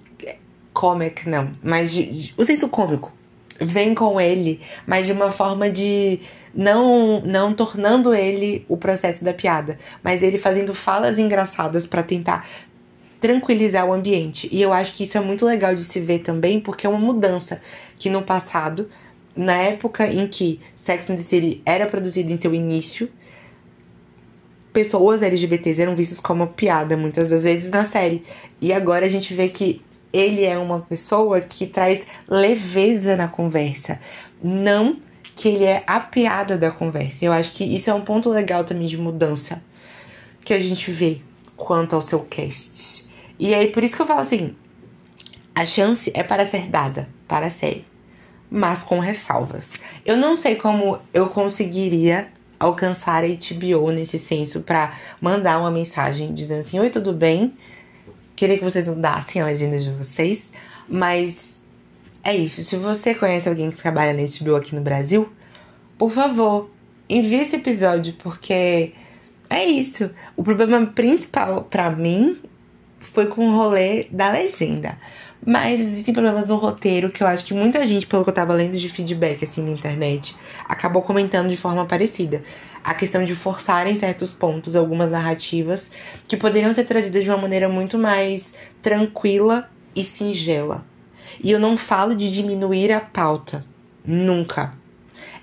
comic 0.72 1.28
não, 1.28 1.50
mas 1.62 1.92
de, 1.92 2.06
de, 2.06 2.34
o 2.38 2.44
senso 2.44 2.68
cômico 2.68 3.12
vem 3.60 3.94
com 3.94 4.18
ele, 4.20 4.60
mas 4.86 5.06
de 5.06 5.12
uma 5.12 5.30
forma 5.30 5.68
de 5.68 6.20
não 6.54 7.20
não 7.20 7.52
tornando 7.52 8.14
ele 8.14 8.64
o 8.68 8.76
processo 8.76 9.24
da 9.24 9.32
piada, 9.34 9.78
mas 10.02 10.22
ele 10.22 10.38
fazendo 10.38 10.72
falas 10.72 11.18
engraçadas 11.18 11.86
para 11.86 12.02
tentar 12.02 12.46
tranquilizar 13.20 13.86
o 13.86 13.92
ambiente. 13.92 14.48
E 14.50 14.62
eu 14.62 14.72
acho 14.72 14.94
que 14.94 15.04
isso 15.04 15.18
é 15.18 15.20
muito 15.20 15.44
legal 15.44 15.74
de 15.74 15.84
se 15.84 16.00
ver 16.00 16.20
também, 16.20 16.58
porque 16.60 16.86
é 16.86 16.90
uma 16.90 16.98
mudança 16.98 17.60
que 17.98 18.08
no 18.08 18.22
passado, 18.22 18.88
na 19.36 19.56
época 19.56 20.08
em 20.08 20.26
que 20.26 20.60
Sex 20.74 21.10
and 21.10 21.16
the 21.16 21.22
City 21.22 21.62
era 21.66 21.86
produzido 21.86 22.32
em 22.32 22.40
seu 22.40 22.54
início, 22.54 23.10
pessoas 24.72 25.22
LGBTs 25.22 25.80
eram 25.82 25.94
vistas 25.94 26.20
como 26.20 26.46
piada 26.46 26.96
muitas 26.96 27.28
das 27.28 27.42
vezes 27.42 27.70
na 27.70 27.84
série. 27.84 28.24
E 28.60 28.72
agora 28.72 29.04
a 29.04 29.08
gente 29.08 29.34
vê 29.34 29.48
que 29.48 29.82
ele 30.12 30.44
é 30.44 30.58
uma 30.58 30.80
pessoa 30.80 31.40
que 31.40 31.66
traz 31.66 32.06
leveza 32.28 33.16
na 33.16 33.28
conversa, 33.28 34.00
não 34.42 34.96
que 35.36 35.48
ele 35.48 35.64
é 35.64 35.84
a 35.86 36.00
piada 36.00 36.58
da 36.58 36.70
conversa. 36.70 37.24
Eu 37.24 37.32
acho 37.32 37.52
que 37.52 37.64
isso 37.64 37.88
é 37.88 37.94
um 37.94 38.02
ponto 38.02 38.28
legal 38.28 38.64
também 38.64 38.86
de 38.86 38.98
mudança 38.98 39.62
que 40.44 40.52
a 40.52 40.58
gente 40.58 40.90
vê 40.90 41.20
quanto 41.56 41.94
ao 41.94 42.02
seu 42.02 42.20
cast. 42.20 43.08
E 43.40 43.54
aí, 43.54 43.68
por 43.68 43.82
isso 43.82 43.96
que 43.96 44.02
eu 44.02 44.06
falo 44.06 44.20
assim: 44.20 44.54
a 45.54 45.64
chance 45.64 46.12
é 46.14 46.22
para 46.22 46.44
ser 46.44 46.68
dada 46.68 47.08
para 47.26 47.46
a 47.46 47.50
série, 47.50 47.86
mas 48.50 48.82
com 48.82 48.98
ressalvas. 48.98 49.72
Eu 50.04 50.18
não 50.18 50.36
sei 50.36 50.56
como 50.56 50.98
eu 51.14 51.30
conseguiria 51.30 52.28
alcançar 52.58 53.24
a 53.24 53.26
HBO 53.26 53.90
nesse 53.90 54.18
senso 54.18 54.60
para 54.60 54.92
mandar 55.22 55.58
uma 55.58 55.70
mensagem 55.70 56.34
dizendo 56.34 56.60
assim: 56.60 56.78
Oi, 56.78 56.90
tudo 56.90 57.14
bem? 57.14 57.54
Queria 58.36 58.58
que 58.58 58.64
vocês 58.64 58.86
mudassem 58.86 59.40
a 59.40 59.46
legenda 59.46 59.78
de 59.78 59.90
vocês, 59.90 60.50
mas 60.86 61.58
é 62.22 62.36
isso. 62.36 62.62
Se 62.62 62.76
você 62.76 63.14
conhece 63.14 63.48
alguém 63.48 63.70
que 63.70 63.80
trabalha 63.80 64.12
na 64.12 64.22
HBO 64.22 64.56
aqui 64.56 64.74
no 64.74 64.82
Brasil, 64.82 65.30
por 65.96 66.10
favor, 66.10 66.70
envie 67.08 67.36
esse 67.36 67.56
episódio, 67.56 68.14
porque 68.22 68.92
é 69.48 69.64
isso. 69.64 70.10
O 70.36 70.42
problema 70.42 70.84
principal 70.86 71.64
para 71.64 71.90
mim 71.90 72.38
foi 73.12 73.26
com 73.26 73.46
o 73.46 73.56
rolê 73.56 74.04
da 74.10 74.30
legenda. 74.30 74.98
Mas 75.44 75.80
existem 75.80 76.12
problemas 76.12 76.46
no 76.46 76.56
roteiro 76.56 77.10
que 77.10 77.22
eu 77.22 77.26
acho 77.26 77.44
que 77.44 77.54
muita 77.54 77.84
gente, 77.86 78.06
pelo 78.06 78.22
que 78.24 78.30
eu 78.30 78.34
tava 78.34 78.52
lendo 78.52 78.76
de 78.76 78.88
feedback 78.90 79.44
assim 79.44 79.62
na 79.62 79.70
internet, 79.70 80.36
acabou 80.68 81.00
comentando 81.00 81.48
de 81.48 81.56
forma 81.56 81.86
parecida. 81.86 82.42
A 82.84 82.94
questão 82.94 83.24
de 83.24 83.34
forçarem 83.34 83.96
certos 83.96 84.32
pontos, 84.32 84.76
algumas 84.76 85.10
narrativas, 85.10 85.90
que 86.28 86.36
poderiam 86.36 86.72
ser 86.74 86.84
trazidas 86.84 87.24
de 87.24 87.30
uma 87.30 87.38
maneira 87.38 87.68
muito 87.68 87.98
mais 87.98 88.52
tranquila 88.82 89.70
e 89.96 90.04
singela. 90.04 90.84
E 91.42 91.50
eu 91.50 91.58
não 91.58 91.76
falo 91.76 92.14
de 92.14 92.30
diminuir 92.30 92.92
a 92.92 93.00
pauta. 93.00 93.64
Nunca. 94.04 94.74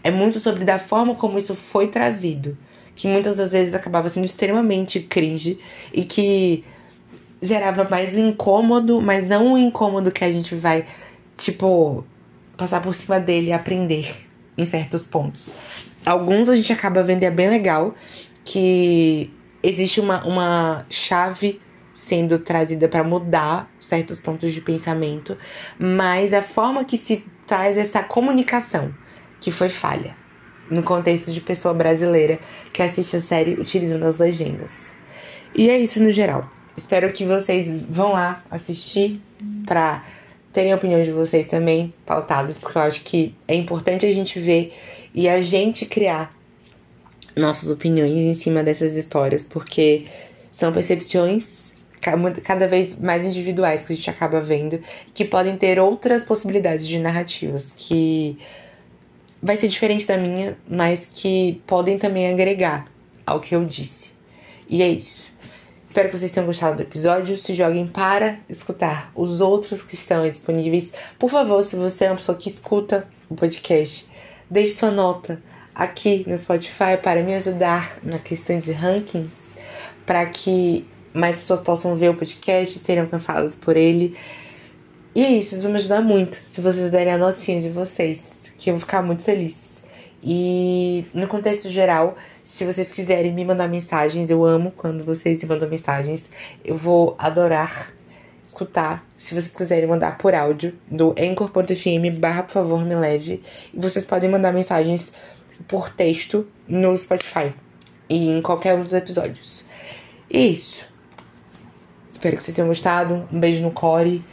É 0.04 0.12
muito 0.12 0.40
sobre 0.40 0.64
da 0.64 0.78
forma 0.78 1.16
como 1.16 1.40
isso 1.40 1.56
foi 1.56 1.88
trazido. 1.88 2.56
Que 2.96 3.08
muitas 3.08 3.38
das 3.38 3.52
vezes 3.52 3.74
acabava 3.74 4.10
sendo 4.10 4.26
extremamente 4.26 5.00
cringe 5.00 5.60
e 5.94 6.04
que 6.04 6.64
gerava 7.42 7.84
mais 7.84 8.16
um 8.16 8.30
incômodo, 8.30 9.02
mas 9.02 9.28
não 9.28 9.54
um 9.54 9.58
incômodo 9.58 10.12
que 10.12 10.24
a 10.24 10.32
gente 10.32 10.56
vai, 10.56 10.86
tipo, 11.36 12.04
passar 12.56 12.82
por 12.82 12.94
cima 12.94 13.20
dele 13.20 13.48
e 13.48 13.54
aprender 13.54 14.16
em 14.58 14.66
certos 14.66 15.04
pontos. 15.04 15.50
Alguns 16.06 16.50
a 16.50 16.56
gente 16.56 16.72
acaba 16.74 17.04
vendo 17.04 17.24
é 17.24 17.30
bem 17.30 17.50
legal, 17.50 17.94
que 18.44 19.32
existe 19.62 20.00
uma, 20.00 20.26
uma 20.26 20.86
chave 20.90 21.62
sendo 21.94 22.40
trazida 22.40 22.88
para 22.88 23.04
mudar 23.04 23.70
certos 23.80 24.20
pontos 24.20 24.54
de 24.54 24.62
pensamento, 24.62 25.38
mas 25.80 26.34
a 26.34 26.42
forma 26.42 26.86
que 26.86 26.98
se 26.98 27.26
traz 27.46 27.78
essa 27.78 28.04
comunicação 28.04 28.94
que 29.40 29.52
foi 29.52 29.70
falha 29.70 30.16
no 30.70 30.84
contexto 30.84 31.32
de 31.32 31.42
pessoa 31.42 31.74
brasileira 31.74 32.40
que 32.72 32.82
assiste 32.82 33.16
a 33.16 33.22
série 33.22 33.54
utilizando 33.54 34.04
as 34.04 34.18
legendas. 34.18 34.92
E 35.56 35.70
é 35.70 35.78
isso 35.78 36.02
no 36.02 36.12
geral. 36.12 36.57
Espero 36.78 37.12
que 37.12 37.26
vocês 37.26 37.82
vão 37.90 38.14
lá 38.14 38.44
assistir 38.52 39.20
para 39.66 40.06
terem 40.54 40.72
a 40.72 40.76
opinião 40.76 41.04
de 41.04 41.12
vocês 41.12 41.48
também 41.48 41.92
pautadas, 42.06 42.58
porque 42.58 42.78
eu 42.78 42.82
acho 42.84 43.02
que 43.04 43.36
é 43.48 43.56
importante 43.56 44.06
a 44.06 44.14
gente 44.14 44.40
ver 44.40 44.74
e 45.14 45.28
a 45.28 45.42
gente 45.42 45.86
criar 45.86 46.32
nossas 47.36 47.70
opiniões 47.70 48.14
em 48.14 48.34
cima 48.36 48.64
dessas 48.64 48.96
histórias, 48.96 49.44
porque 49.44 50.06
são 50.52 50.72
percepções 50.72 51.76
cada 52.44 52.68
vez 52.68 52.98
mais 52.98 53.26
individuais 53.26 53.84
que 53.84 53.94
a 53.94 53.96
gente 53.96 54.10
acaba 54.10 54.40
vendo, 54.40 54.80
que 55.14 55.26
podem 55.26 55.58
ter 55.58 55.80
outras 55.80 56.24
possibilidades 56.24 56.88
de 56.88 57.00
narrativas, 57.00 57.72
que 57.76 58.38
vai 59.42 59.58
ser 59.58 59.68
diferente 59.68 60.06
da 60.06 60.18
minha, 60.18 60.58
mas 60.70 61.08
que 61.12 61.62
podem 61.68 61.98
também 61.98 62.30
agregar 62.30 62.88
ao 63.26 63.40
que 63.40 63.56
eu 63.56 63.66
disse. 63.66 64.12
E 64.70 64.82
é 64.82 64.88
isso. 64.88 65.26
Espero 65.98 66.12
que 66.12 66.20
vocês 66.20 66.32
tenham 66.32 66.46
gostado 66.46 66.76
do 66.76 66.84
episódio. 66.84 67.40
Se 67.40 67.56
joguem 67.56 67.88
para 67.88 68.38
escutar 68.48 69.12
os 69.16 69.42
outros 69.42 69.82
que 69.82 69.96
estão 69.96 70.30
disponíveis. 70.30 70.92
Por 71.18 71.28
favor, 71.28 71.64
se 71.64 71.76
você 71.76 72.06
é 72.06 72.12
uma 72.12 72.18
pessoa 72.18 72.38
que 72.38 72.52
escuta 72.52 73.08
o 73.28 73.34
podcast, 73.34 74.08
deixe 74.48 74.76
sua 74.76 74.92
nota 74.92 75.42
aqui 75.74 76.24
no 76.28 76.38
Spotify 76.38 76.98
para 77.02 77.24
me 77.24 77.34
ajudar 77.34 77.98
na 78.04 78.20
questão 78.20 78.60
de 78.60 78.74
rankings, 78.74 79.32
para 80.06 80.24
que 80.28 80.88
mais 81.16 81.38
pessoas 81.38 81.62
possam 81.62 81.96
ver 81.96 82.10
o 82.10 82.14
podcast 82.14 82.78
e 82.78 82.80
serem 82.80 83.02
alcançadas 83.02 83.56
por 83.56 83.76
ele. 83.76 84.16
E 85.16 85.26
é 85.26 85.32
isso, 85.32 85.56
isso 85.56 85.64
vai 85.64 85.72
me 85.72 85.78
ajudar 85.80 86.02
muito 86.02 86.40
se 86.52 86.62
vocês 86.62 86.92
derem 86.92 87.14
a 87.14 87.18
notinha 87.18 87.60
de 87.60 87.70
vocês, 87.70 88.22
que 88.60 88.70
eu 88.70 88.76
vou 88.76 88.82
ficar 88.82 89.02
muito 89.02 89.24
feliz. 89.24 89.67
E 90.24 91.06
no 91.14 91.28
contexto 91.28 91.70
geral, 91.70 92.18
se 92.44 92.66
vocês 92.66 92.92
quiserem 92.92 93.32
me 93.34 93.46
mandar 93.46 93.68
mensagens, 93.68 94.30
eu 94.30 94.44
amo 94.44 94.72
quando 94.72 95.04
vocês 95.04 95.42
me 95.42 95.50
mandam 95.50 95.70
mensagens. 95.70 96.28
Eu 96.66 96.76
vou 96.76 97.16
adorar 97.20 97.94
escutar. 98.48 99.06
Se 99.18 99.34
vocês 99.34 99.56
quiserem 99.56 99.88
mandar 99.88 100.18
por 100.18 100.34
áudio, 100.34 100.74
do 100.90 101.14
anchor.fm 101.20 102.18
barra 102.18 102.44
por 102.44 102.54
favor 102.54 102.84
me 102.84 102.96
leve. 102.96 103.44
E 103.74 103.80
vocês 103.80 104.06
podem 104.06 104.30
mandar 104.30 104.52
mensagens 104.52 105.14
por 105.68 105.90
texto 105.90 106.48
no 106.68 106.98
Spotify 106.98 107.54
e 108.10 108.30
em 108.30 108.42
qualquer 108.42 108.76
um 108.76 108.84
dos 108.84 108.94
episódios. 108.94 109.66
E 110.30 110.38
é 110.38 110.48
isso. 110.48 110.86
Espero 112.10 112.38
que 112.38 112.44
vocês 112.44 112.56
tenham 112.56 112.68
gostado. 112.68 113.28
Um 113.32 113.40
beijo 113.40 113.62
no 113.62 113.72
core 113.72 114.24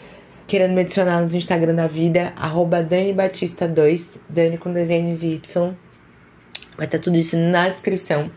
querendo 0.46 0.74
me 0.74 0.82
adicionar 0.82 1.20
no 1.22 1.34
Instagram 1.34 1.74
da 1.74 1.86
vida, 1.86 2.32
arroba 2.36 2.82
Dani 2.82 3.12
Batista 3.12 3.66
2, 3.66 4.18
Dani 4.28 4.58
com 4.58 4.72
desenhos 4.72 5.22
e 5.22 5.34
Y. 5.34 5.74
Vai 6.76 6.86
estar 6.86 6.98
tudo 6.98 7.16
isso 7.16 7.36
na 7.36 7.68
descrição. 7.68 8.30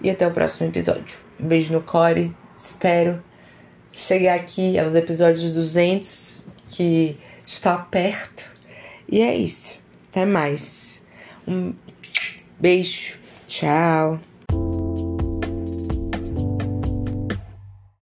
E 0.00 0.10
até 0.10 0.26
o 0.26 0.32
próximo 0.32 0.68
episódio. 0.68 1.16
Um 1.40 1.46
beijo 1.46 1.72
no 1.72 1.82
core. 1.82 2.34
Espero 2.56 3.22
chegar 3.92 4.34
aqui 4.34 4.78
aos 4.78 4.94
episódios 4.94 5.52
200, 5.52 6.40
que 6.68 7.16
está 7.46 7.76
perto. 7.76 8.44
E 9.08 9.20
é 9.20 9.36
isso. 9.36 9.78
Até 10.10 10.24
mais. 10.24 11.02
Um 11.46 11.74
beijo. 12.58 13.16
Tchau. 13.46 14.31